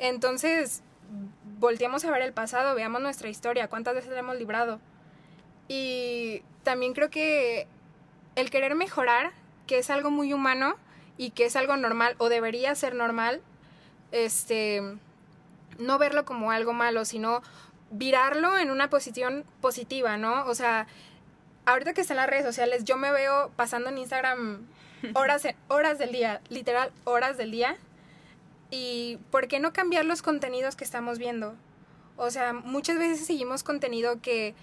[0.00, 0.82] Entonces,
[1.60, 4.80] volteamos a ver el pasado, veamos nuestra historia, cuántas veces la hemos librado.
[5.68, 7.68] Y también creo que
[8.34, 9.30] el querer mejorar,
[9.68, 10.74] que es algo muy humano
[11.16, 13.42] y que es algo normal o debería ser normal,
[14.10, 14.82] este
[15.78, 17.42] no verlo como algo malo, sino
[17.90, 20.44] virarlo en una posición positiva, ¿no?
[20.46, 20.86] O sea,
[21.66, 24.66] ahorita que están las redes sociales, yo me veo pasando en Instagram
[25.14, 27.76] horas, horas del día, literal horas del día.
[28.70, 31.54] Y ¿por qué no cambiar los contenidos que estamos viendo?
[32.16, 34.54] O sea, muchas veces seguimos contenido que,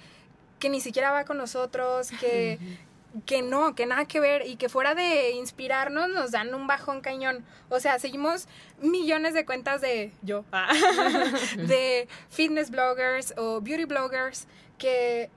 [0.60, 2.60] que ni siquiera va con nosotros, que,
[3.26, 7.02] que no, que nada que ver y que fuera de inspirarnos nos dan un bajón
[7.02, 7.46] cañón.
[7.70, 8.48] O sea, seguimos
[8.82, 10.74] millones de cuentas de yo, ah,
[11.58, 14.48] de fitness bloggers o beauty bloggers
[14.78, 15.30] que,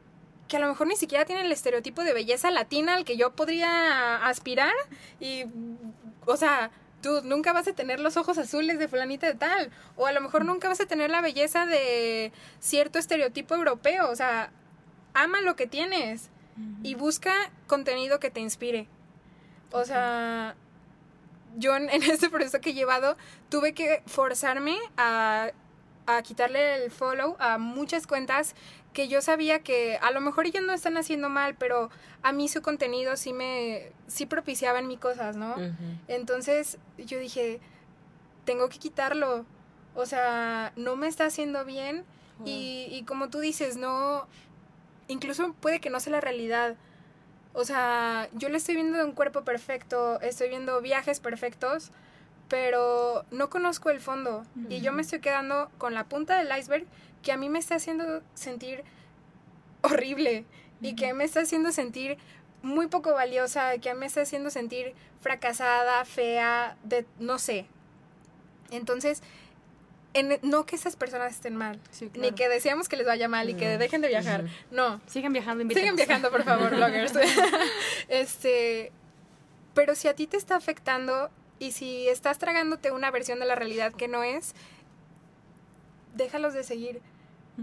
[0.48, 3.32] que a lo mejor ni siquiera tienen el estereotipo de belleza latina al que yo
[3.32, 4.74] podría aspirar
[5.20, 5.44] y,
[6.26, 10.06] o sea, tú nunca vas a tener los ojos azules de fulanita de tal, o
[10.06, 14.50] a lo mejor nunca vas a tener la belleza de cierto estereotipo europeo, o sea,
[15.14, 16.30] ama lo que tienes
[16.82, 17.32] y busca
[17.66, 18.88] contenido que te inspire.
[19.72, 20.56] O sea,
[21.56, 23.16] yo en, este proceso que he llevado
[23.48, 25.50] tuve que forzarme a,
[26.06, 28.54] a quitarle el follow a muchas cuentas
[28.92, 31.90] que yo sabía que a lo mejor ellos no están haciendo mal, pero
[32.22, 35.54] a mí su contenido sí me sí propiciaba en mí cosas, ¿no?
[36.08, 37.60] Entonces yo dije,
[38.44, 39.44] tengo que quitarlo.
[39.94, 42.04] O sea, no me está haciendo bien
[42.44, 44.26] y, y como tú dices, no
[45.08, 46.76] incluso puede que no sea la realidad.
[47.52, 51.90] O sea, yo le estoy viendo de un cuerpo perfecto, estoy viendo viajes perfectos,
[52.48, 54.44] pero no conozco el fondo.
[54.68, 56.86] Y yo me estoy quedando con la punta del iceberg
[57.22, 58.84] que a mí me está haciendo sentir
[59.82, 60.44] horrible
[60.80, 62.18] y que me está haciendo sentir
[62.62, 67.66] muy poco valiosa, que me está haciendo sentir fracasada, fea, de no sé.
[68.70, 69.22] Entonces,
[70.42, 71.78] no que esas personas estén mal,
[72.14, 73.78] ni que deseamos que les vaya mal y que mm.
[73.78, 74.44] dejen de viajar.
[74.70, 75.00] No.
[75.06, 77.12] Sigan viajando, Sigan viajando, por favor, bloggers.
[78.08, 78.92] este,
[79.74, 83.54] pero si a ti te está afectando y si estás tragándote una versión de la
[83.54, 84.54] realidad que no es,
[86.14, 87.00] déjalos de seguir.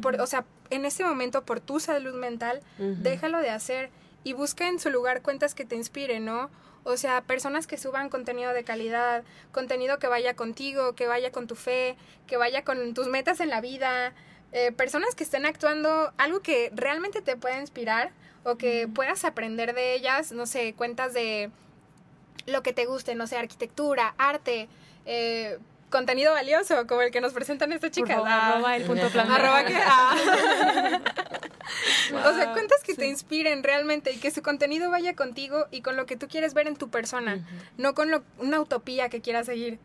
[0.01, 3.89] Por, o sea, en este momento, por tu salud mental, déjalo de hacer
[4.23, 6.49] y busca en su lugar cuentas que te inspiren, ¿no?
[6.85, 11.47] O sea, personas que suban contenido de calidad, contenido que vaya contigo, que vaya con
[11.47, 14.13] tu fe, que vaya con tus metas en la vida,
[14.51, 18.11] eh, personas que estén actuando algo que realmente te pueda inspirar
[18.43, 21.49] o que puedas aprender de ellas, no sé, cuentas de
[22.45, 24.69] lo que te guste, no sé, arquitectura, arte,
[25.07, 25.57] eh,
[25.95, 28.17] contenido valioso, como el que nos presentan estas chicas.
[28.17, 29.31] arroba el punto plan.
[29.31, 30.99] Arroba que, ah.
[32.25, 35.95] O sea, cuentas que te inspiren realmente y que su contenido vaya contigo y con
[35.95, 37.39] lo que tú quieres ver en tu persona,
[37.77, 39.79] no con lo, una utopía que quieras seguir.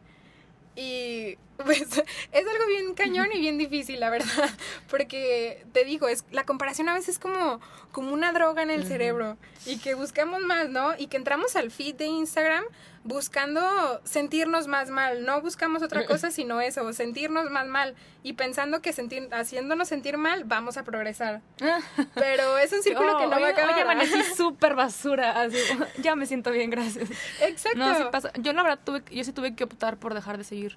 [0.74, 4.50] Y pues es algo bien cañón y bien difícil, la verdad,
[4.90, 7.60] porque te digo, es la comparación a veces es como,
[7.92, 10.94] como una droga en el cerebro y que buscamos más, ¿no?
[10.96, 12.64] Y que entramos al feed de Instagram
[13.02, 18.82] buscando sentirnos más mal, no buscamos otra cosa sino eso, sentirnos más mal y pensando
[18.82, 21.40] que sentir, haciéndonos sentir mal vamos a progresar.
[22.14, 23.74] Pero es un círculo que no va a acabar.
[23.74, 25.58] Oye, amanecí súper basura, así,
[25.98, 27.08] ya me siento bien, gracias.
[27.40, 27.78] Exacto.
[27.78, 28.32] No, sí pasa.
[28.38, 30.76] Yo la verdad tuve, yo sí tuve que optar por dejar de seguir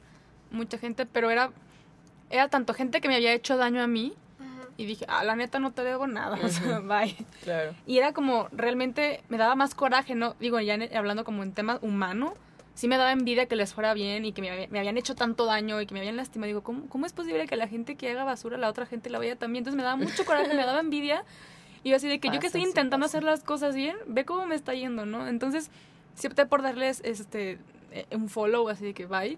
[0.54, 1.52] mucha gente, pero era,
[2.30, 4.14] era tanto gente que me había hecho daño a mí
[4.78, 7.16] y dije, ah, la neta no te debo nada, o sea, bye.
[7.44, 7.76] Claro.
[7.86, 10.36] Y era como, realmente me daba más coraje, ¿no?
[10.40, 12.34] Digo, ya hablando como en tema humano,
[12.74, 15.46] sí me daba envidia que les fuera bien y que me, me habían hecho tanto
[15.46, 16.48] daño y que me habían lastimado.
[16.48, 19.20] Digo, ¿cómo, ¿cómo es posible que la gente que haga basura, la otra gente la
[19.20, 19.62] vaya también?
[19.62, 21.24] Entonces me daba mucho coraje, me daba envidia.
[21.84, 24.46] Y yo así de que yo que estoy intentando hacer las cosas bien, ve cómo
[24.46, 25.28] me está yendo, ¿no?
[25.28, 25.70] Entonces,
[26.16, 27.60] sí opté por darles este
[27.92, 29.38] eh, un follow, así de que bye.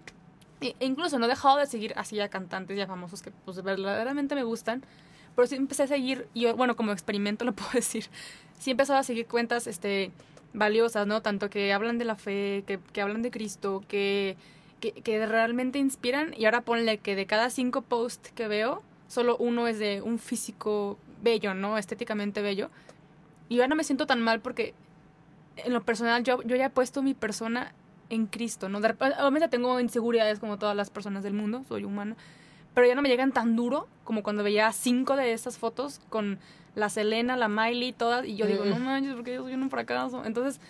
[0.60, 4.34] E incluso no he dejado de seguir así a cantantes ya famosos que pues verdaderamente
[4.34, 4.84] me gustan.
[5.34, 8.06] Pero sí empecé a seguir, y bueno, como experimento lo puedo decir,
[8.58, 10.10] sí he a seguir cuentas este,
[10.54, 11.20] valiosas, ¿no?
[11.22, 14.36] Tanto que hablan de la fe, que, que hablan de Cristo, que,
[14.80, 16.34] que, que, realmente inspiran.
[16.36, 20.18] Y ahora ponle que de cada cinco posts que veo, solo uno es de un
[20.18, 21.76] físico bello, ¿no?
[21.76, 22.70] Estéticamente bello.
[23.48, 24.74] Y ahora no me siento tan mal porque
[25.56, 27.72] en lo personal yo, yo ya he puesto mi persona
[28.10, 28.78] en Cristo, ¿no?
[28.78, 32.16] Obviamente tengo inseguridades como todas las personas del mundo, soy humana,
[32.74, 36.38] pero ya no me llegan tan duro como cuando veía cinco de esas fotos con
[36.74, 40.24] la Selena, la Miley, todas, y yo digo, no manches, porque yo soy un fracaso.
[40.24, 40.60] Entonces,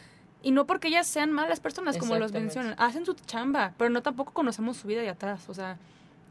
[0.43, 4.03] y no porque ellas sean malas personas, como los mencionan, hacen su chamba, pero no
[4.03, 5.79] tampoco conocemos su vida de atrás, o sea,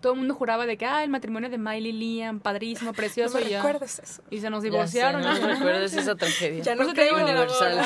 [0.02, 3.40] todo el mundo juraba de que, ah, el matrimonio de Miley Liam, padrísimo, precioso.
[3.40, 3.58] no y ya.
[3.58, 4.22] recuerdes eso.
[4.30, 5.24] Y se nos divorciaron.
[5.24, 6.64] Ya sé, no, recuerdes esa tragedia.
[6.64, 7.82] Ya no creo universal.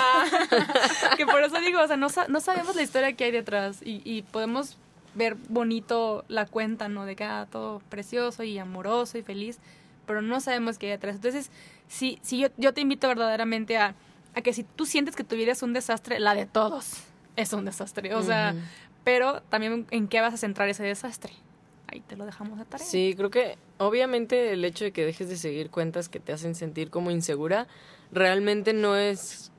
[1.18, 4.02] que por eso digo, o sea, no, no sabemos la historia que hay detrás y,
[4.04, 4.78] y podemos
[5.16, 7.06] ver bonito la cuenta, ¿no?
[7.06, 9.60] De que, ah, todo precioso y amoroso y feliz,
[10.06, 11.16] pero no sabemos qué hay detrás.
[11.16, 11.52] Entonces,
[11.88, 13.96] sí, sí yo, yo te invito verdaderamente a,
[14.36, 17.04] a que si tú sientes que tu vida es un desastre, la de todos
[17.36, 18.14] es un desastre.
[18.16, 18.56] O sea,
[19.04, 21.34] pero también en qué vas a centrar ese desastre
[21.92, 22.86] ahí te lo dejamos a tarea.
[22.86, 26.56] Sí, creo que obviamente el hecho de que dejes de seguir cuentas que te hacen
[26.56, 27.68] sentir como insegura
[28.12, 29.52] realmente no es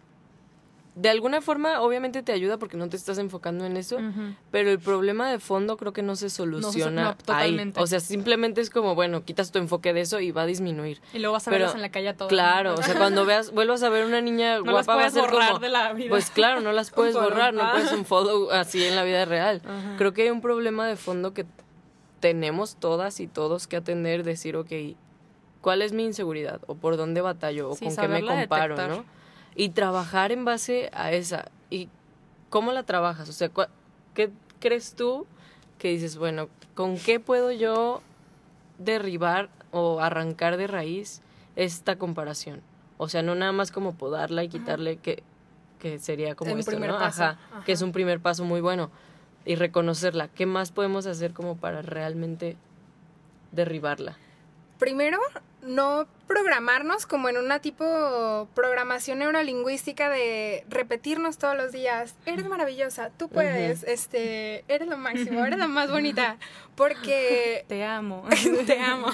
[0.95, 3.99] de alguna forma obviamente te ayuda porque no te estás enfocando en eso,
[4.51, 7.73] pero el problema de fondo creo que no se soluciona ahí.
[7.77, 11.01] O sea, simplemente es como, bueno, quitas tu enfoque de eso y va a disminuir.
[11.15, 12.29] Y luego vas a verlas en la calle todo.
[12.29, 15.61] Claro, o sea, cuando veas vuelvas a ver una niña guapa va a ser borrar
[15.61, 16.11] de la vida.
[16.11, 19.63] Pues claro, no las puedes borrar, no puedes un follow así en la vida real.
[19.97, 21.47] Creo que hay un problema de fondo que
[22.21, 24.71] tenemos todas y todos que atender, decir, ok,
[25.61, 26.61] ¿cuál es mi inseguridad?
[26.67, 27.71] ¿O por dónde batallo?
[27.71, 28.77] ¿O con qué me comparo?
[28.89, 29.05] ¿no?
[29.57, 31.47] Y trabajar en base a esa.
[31.71, 31.89] ¿Y
[32.51, 33.29] cómo la trabajas?
[33.29, 33.51] O sea,
[34.15, 34.31] ¿qué
[34.61, 35.27] crees tú
[35.79, 38.03] que dices, bueno, ¿con qué puedo yo
[38.79, 41.23] derribar o arrancar de raíz
[41.57, 42.61] esta comparación?
[42.99, 45.23] O sea, no nada más como podarla y quitarle que,
[45.79, 46.99] que sería como esto, ¿no?
[46.99, 48.91] Ajá, que es un primer paso muy bueno
[49.45, 50.29] y reconocerla.
[50.29, 52.57] ¿Qué más podemos hacer como para realmente
[53.53, 54.17] derribarla?
[54.79, 55.19] Primero,
[55.63, 63.11] no programarnos como en una tipo programación neurolingüística de repetirnos todos los días, eres maravillosa,
[63.11, 66.39] tú puedes, este, eres lo máximo, eres la más bonita,
[66.77, 68.25] porque te amo.
[68.67, 69.09] te amo.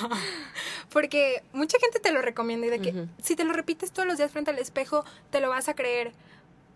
[0.91, 4.19] Porque mucha gente te lo recomienda y de que si te lo repites todos los
[4.19, 6.13] días frente al espejo, te lo vas a creer.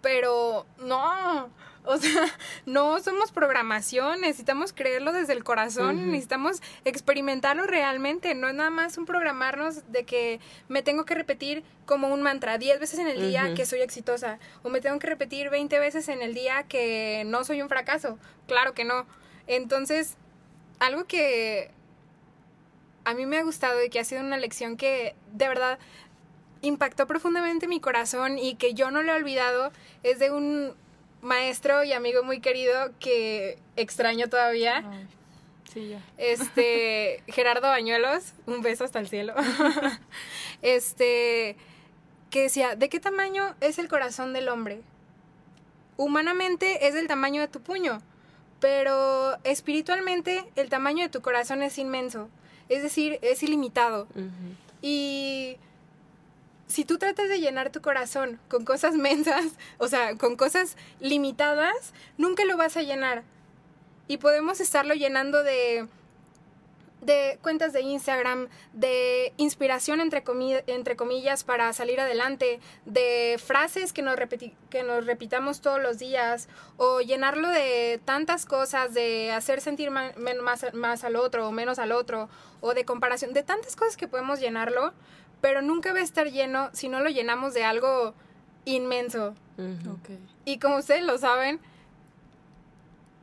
[0.03, 1.49] Pero no,
[1.85, 2.27] o sea,
[2.67, 8.99] no somos programación, necesitamos creerlo desde el corazón, necesitamos experimentarlo realmente, no es nada más
[8.99, 13.21] un programarnos de que me tengo que repetir como un mantra 10 veces en el
[13.21, 17.25] día que soy exitosa o me tengo que repetir 20 veces en el día que
[17.27, 18.19] no soy un fracaso.
[18.47, 19.07] Claro que no.
[19.47, 20.17] Entonces,
[20.79, 21.71] algo que
[23.05, 25.79] a mí me ha gustado y que ha sido una lección que de verdad
[26.63, 30.75] impactó profundamente mi corazón y que yo no lo he olvidado es de un
[31.23, 34.85] maestro y amigo muy querido que extraño todavía.
[35.73, 36.03] sí, ya.
[36.19, 39.35] Este, Gerardo Bañuelos, un beso hasta el cielo.
[40.63, 41.57] este,
[42.31, 44.81] que decía, ¿de qué tamaño es el corazón del hombre?
[45.97, 48.01] Humanamente es del tamaño de tu puño,
[48.61, 52.29] pero espiritualmente el tamaño de tu corazón es inmenso,
[52.69, 54.07] es decir, es ilimitado.
[54.81, 55.59] Y
[56.71, 59.45] si tú tratas de llenar tu corazón con cosas mensas,
[59.79, 63.25] o sea, con cosas limitadas, nunca lo vas a llenar.
[64.07, 65.87] Y podemos estarlo llenando de,
[67.01, 70.23] de cuentas de Instagram, de inspiración entre,
[70.67, 74.17] entre comillas para salir adelante, de frases que nos,
[74.69, 80.15] que nos repitamos todos los días, o llenarlo de tantas cosas, de hacer sentir más,
[80.73, 82.29] más al otro o menos al otro,
[82.61, 84.93] o de comparación, de tantas cosas que podemos llenarlo,
[85.41, 88.15] pero nunca va a estar lleno si no lo llenamos de algo
[88.65, 89.35] inmenso.
[90.45, 91.61] Y como ustedes lo saben,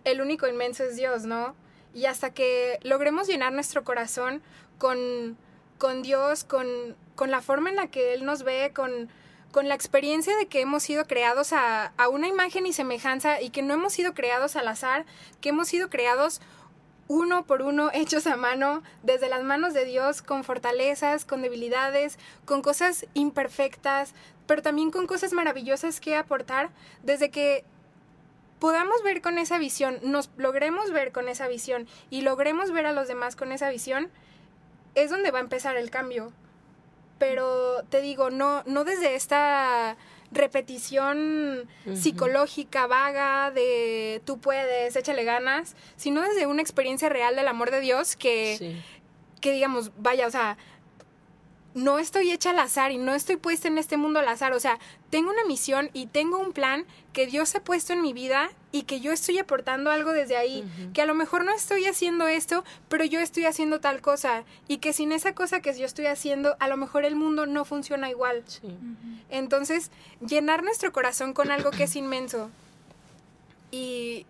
[0.03, 1.55] el único inmenso es Dios, ¿no?
[1.93, 4.41] Y hasta que logremos llenar nuestro corazón
[4.77, 5.37] con,
[5.77, 6.67] con Dios, con,
[7.15, 9.09] con la forma en la que Él nos ve, con,
[9.51, 13.49] con la experiencia de que hemos sido creados a, a, una imagen y semejanza y
[13.49, 15.05] que no hemos sido creados al azar,
[15.41, 16.41] que hemos sido creados
[17.07, 22.19] uno por uno, hechos a mano, desde las manos de Dios, con fortalezas, con debilidades,
[22.45, 24.13] con cosas imperfectas,
[24.45, 26.69] pero también con cosas maravillosas que aportar,
[27.03, 27.63] desde que
[28.59, 32.93] podamos ver con esa visión, nos logremos ver con esa visión y logremos ver a
[32.93, 34.09] los demás con esa visión,
[34.95, 36.31] es donde va a empezar el cambio.
[37.19, 39.97] Pero te digo, no, no desde esta
[40.31, 47.71] repetición psicológica vaga de tú puedes, échale ganas, sino desde una experiencia real del amor
[47.71, 48.81] de Dios que,
[49.39, 50.57] que digamos, vaya, o sea,
[51.73, 54.53] no estoy hecha al azar y no estoy puesta en este mundo al azar.
[54.53, 58.13] O sea, tengo una misión y tengo un plan que Dios ha puesto en mi
[58.13, 60.63] vida y que yo estoy aportando algo desde ahí.
[60.93, 64.43] Que a lo mejor no estoy haciendo esto, pero yo estoy haciendo tal cosa.
[64.67, 67.63] Y que sin esa cosa que yo estoy haciendo, a lo mejor el mundo no
[67.63, 68.43] funciona igual.
[69.29, 69.91] Entonces,
[70.25, 72.49] llenar nuestro corazón con algo que es inmenso.
[73.71, 74.25] Y,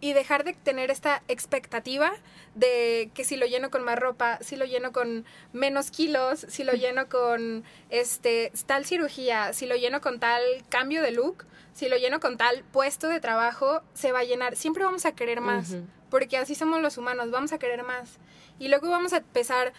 [0.00, 2.12] y dejar de tener esta expectativa
[2.54, 6.64] de que si lo lleno con más ropa, si lo lleno con menos kilos, si
[6.64, 11.44] lo lleno con este tal cirugía, si lo lleno con tal cambio de look,
[11.74, 14.56] si lo lleno con tal puesto de trabajo, se va a llenar.
[14.56, 15.76] Siempre vamos a querer más,
[16.08, 18.18] porque así somos los humanos, vamos a querer más.
[18.58, 19.72] Y luego vamos a pesar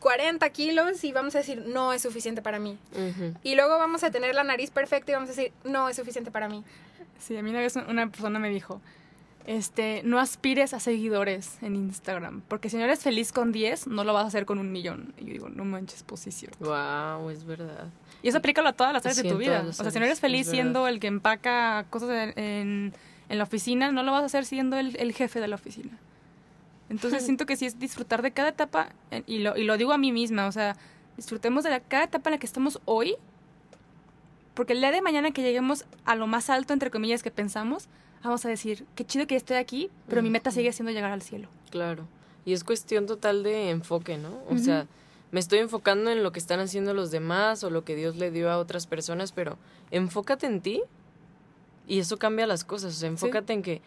[0.00, 2.78] 40 kilos y vamos a decir, no es suficiente para mí.
[3.42, 6.30] Y luego vamos a tener la nariz perfecta y vamos a decir, no es suficiente
[6.30, 6.64] para mí.
[7.18, 8.80] Sí, a mí una vez una persona me dijo,
[9.46, 14.04] este, no aspires a seguidores en Instagram, porque si no eres feliz con 10, no
[14.04, 15.12] lo vas a hacer con un millón.
[15.18, 16.52] Y yo digo, no manches, posición.
[16.60, 17.88] Wow, es verdad.
[18.22, 19.64] Y eso aplícalo a todas las áreas de tu vida.
[19.68, 22.94] O sea, si no eres feliz siendo el que empaca cosas en,
[23.28, 25.98] en, la oficina, no lo vas a hacer siendo el, el jefe de la oficina.
[26.88, 29.92] Entonces siento que sí es disfrutar de cada etapa, eh, y lo, y lo digo
[29.92, 30.76] a mí misma, o sea,
[31.16, 33.16] disfrutemos de la, cada etapa en la que estamos hoy,
[34.54, 37.88] porque el día de mañana que lleguemos a lo más alto, entre comillas, que pensamos,
[38.24, 41.22] vamos a decir, qué chido que estoy aquí, pero mi meta sigue siendo llegar al
[41.22, 41.48] cielo.
[41.70, 42.06] Claro.
[42.44, 44.42] Y es cuestión total de enfoque, ¿no?
[44.50, 44.86] O sea,
[45.30, 48.30] me estoy enfocando en lo que están haciendo los demás o lo que Dios le
[48.30, 49.58] dio a otras personas, pero
[49.90, 50.82] enfócate en ti
[51.86, 52.94] y eso cambia las cosas.
[52.94, 53.82] O sea, enfócate en que,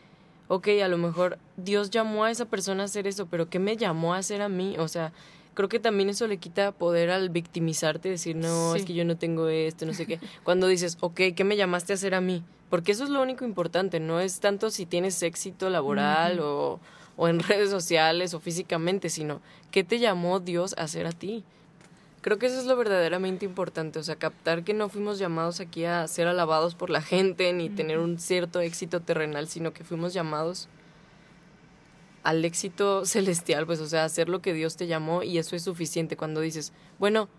[0.47, 3.77] ok, a lo mejor Dios llamó a esa persona a hacer eso, pero ¿qué me
[3.77, 4.75] llamó a hacer a mí?
[4.77, 5.13] O sea,
[5.57, 9.17] creo que también eso le quita poder al victimizarte, decir, no, es que yo no
[9.17, 10.19] tengo esto, no sé qué.
[10.43, 12.43] Cuando dices, ok, ¿qué me llamaste a hacer a mí?
[12.69, 16.79] Porque eso es lo único importante, no es tanto si tienes éxito laboral o,
[17.15, 19.41] o en redes sociales o físicamente, sino
[19.71, 21.43] qué te llamó Dios a hacer a ti.
[22.21, 25.85] Creo que eso es lo verdaderamente importante, o sea, captar que no fuimos llamados aquí
[25.85, 30.13] a ser alabados por la gente ni tener un cierto éxito terrenal, sino que fuimos
[30.13, 30.69] llamados
[32.27, 35.63] al éxito celestial, pues, o sea, hacer lo que Dios te llamó y eso es
[35.63, 37.29] suficiente cuando dices, bueno,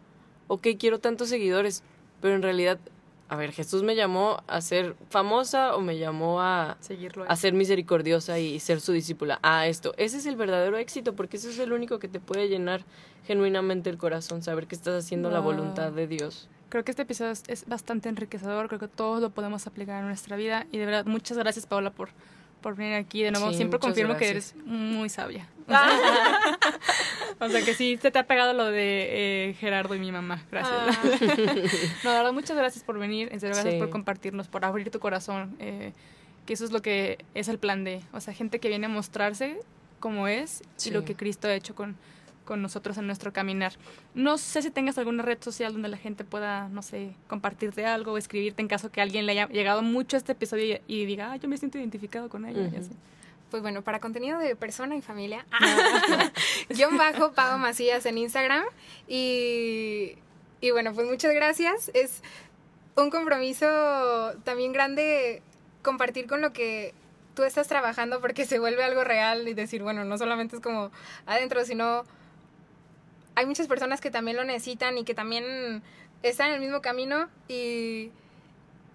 [0.48, 1.82] ok, quiero tantos seguidores,
[2.20, 2.78] pero en realidad
[3.30, 7.52] a ver, Jesús me llamó a ser famosa o me llamó a, Seguirlo a ser
[7.52, 9.38] misericordiosa y ser su discípula.
[9.42, 9.92] Ah, esto.
[9.98, 12.84] Ese es el verdadero éxito porque eso es el único que te puede llenar
[13.26, 16.48] genuinamente el corazón, saber que estás haciendo la voluntad de Dios.
[16.70, 20.36] Creo que este episodio es, bastante enriquecedor, creo que todos lo podemos aplicar en nuestra
[20.36, 22.10] vida y de verdad muchas gracias Paola por,
[22.60, 23.52] por venir aquí de nuevo.
[23.52, 25.48] Siempre confirmo que eres muy sabia.
[27.40, 30.42] O sea, que sí, se te ha pegado lo de eh, Gerardo y mi mamá.
[30.50, 30.76] Gracias.
[30.76, 30.98] Ah.
[32.04, 33.28] no, verdad, muchas gracias por venir.
[33.30, 35.56] En serio, gracias por compartirnos, por abrir tu corazón.
[35.60, 35.92] Eh,
[36.46, 38.02] que eso es lo que es el plan de.
[38.12, 39.60] O sea, gente que viene a mostrarse
[40.00, 41.96] como es y lo que Cristo ha hecho con,
[42.48, 43.74] con nosotros en nuestro caminar.
[44.14, 48.12] No sé si tengas alguna red social donde la gente pueda, no sé, compartirte algo
[48.12, 51.32] o escribirte en caso que alguien le haya llegado mucho a este episodio y, diga,
[51.32, 52.70] ah, yo me siento identificado con ella.
[53.50, 55.44] Pues bueno, para contenido de persona y familia,
[56.70, 58.64] yo bajo Pago Macías en Instagram
[59.06, 60.14] y,
[60.62, 61.90] y bueno, pues muchas gracias.
[61.92, 62.22] Es
[62.96, 63.66] un compromiso
[64.44, 65.42] también grande
[65.82, 66.94] compartir con lo que
[67.34, 70.90] tú estás trabajando porque se vuelve algo real y decir, bueno, no solamente es como
[71.26, 72.04] adentro, sino
[73.38, 75.80] hay muchas personas que también lo necesitan y que también
[76.24, 78.10] están en el mismo camino y,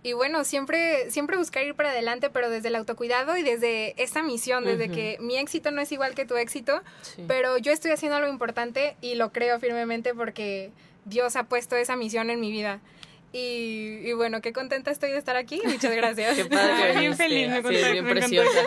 [0.04, 4.22] y bueno, siempre, siempre buscar ir para adelante, pero desde el autocuidado y desde esta
[4.22, 6.82] misión, desde que mi éxito no es igual que tu éxito,
[7.26, 10.72] pero yo estoy haciendo algo importante y lo creo firmemente porque
[11.06, 12.82] Dios ha puesto esa misión en mi vida.
[13.36, 15.60] Y, bueno, qué contenta estoy de estar aquí.
[15.66, 16.36] Muchas gracias.
[16.38, 18.60] Qué padre bien feliz, me, sí, bien preciosa.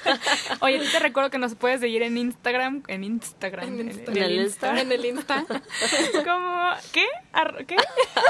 [0.60, 4.78] Oye, te recuerdo que nos puedes seguir en Instagram, en Instagram, en, el, Insta.
[4.78, 5.46] En el Insta.
[6.26, 6.68] ¿Cómo?
[6.92, 7.06] ¿Qué?
[7.66, 7.76] ¿Qué?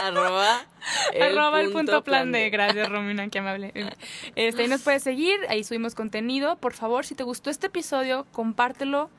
[0.01, 0.65] Arroba
[1.13, 2.51] el Arroba el punto plan de.
[2.51, 3.73] Gracias, Romina, qué amable.
[4.37, 6.55] Este, ahí nos puedes seguir, ahí subimos contenido.
[6.57, 9.11] Por favor, si te gustó este episodio, compártelo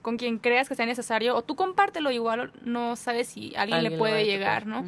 [0.00, 3.90] con quien creas que sea necesario o tú compártelo igual, no sabes si alguien, le
[3.90, 4.86] puede llegar, ¿no?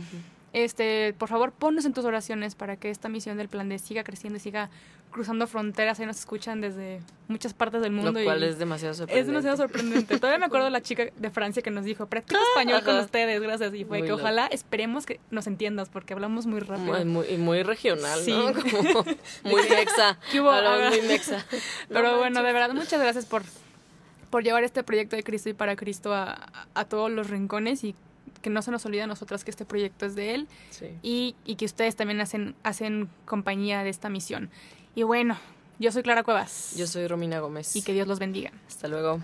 [0.56, 4.04] Este, por favor, ponnos en tus oraciones para que esta misión del plan de siga
[4.04, 4.70] creciendo y siga
[5.10, 6.00] cruzando fronteras.
[6.00, 8.10] Ahí nos escuchan desde muchas partes del mundo.
[8.12, 9.20] Lo cual y es demasiado sorprendente.
[9.20, 10.16] Es demasiado sorprendente.
[10.18, 13.38] Todavía me acuerdo de la chica de Francia que nos dijo, practica español con ustedes,
[13.42, 13.74] gracias.
[13.74, 14.22] Y fue Muy que loco.
[14.22, 16.86] ojalá esperemos que nos entiendas porque hablamos muy rápido.
[16.94, 18.32] Muy, muy, muy regional, Sí.
[18.32, 18.54] ¿no?
[18.54, 19.04] Como
[19.44, 20.18] muy mexa.
[20.32, 21.44] Muy mexa.
[21.90, 23.42] Pero No bueno, de verdad, muchas gracias por,
[24.30, 27.94] por llevar este proyecto de Cristo y para Cristo a, a todos los rincones y
[28.46, 30.86] que no se nos olvide a nosotras que este proyecto es de Él Sí.
[31.02, 34.50] y, y que ustedes también hacen, hacen compañía de esta misión.
[34.94, 35.36] Y bueno,
[35.80, 37.74] yo soy Clara Cuevas Yo soy Romina Gómez.
[37.74, 38.52] y que Dios los bendiga.
[38.68, 39.20] Hasta luego.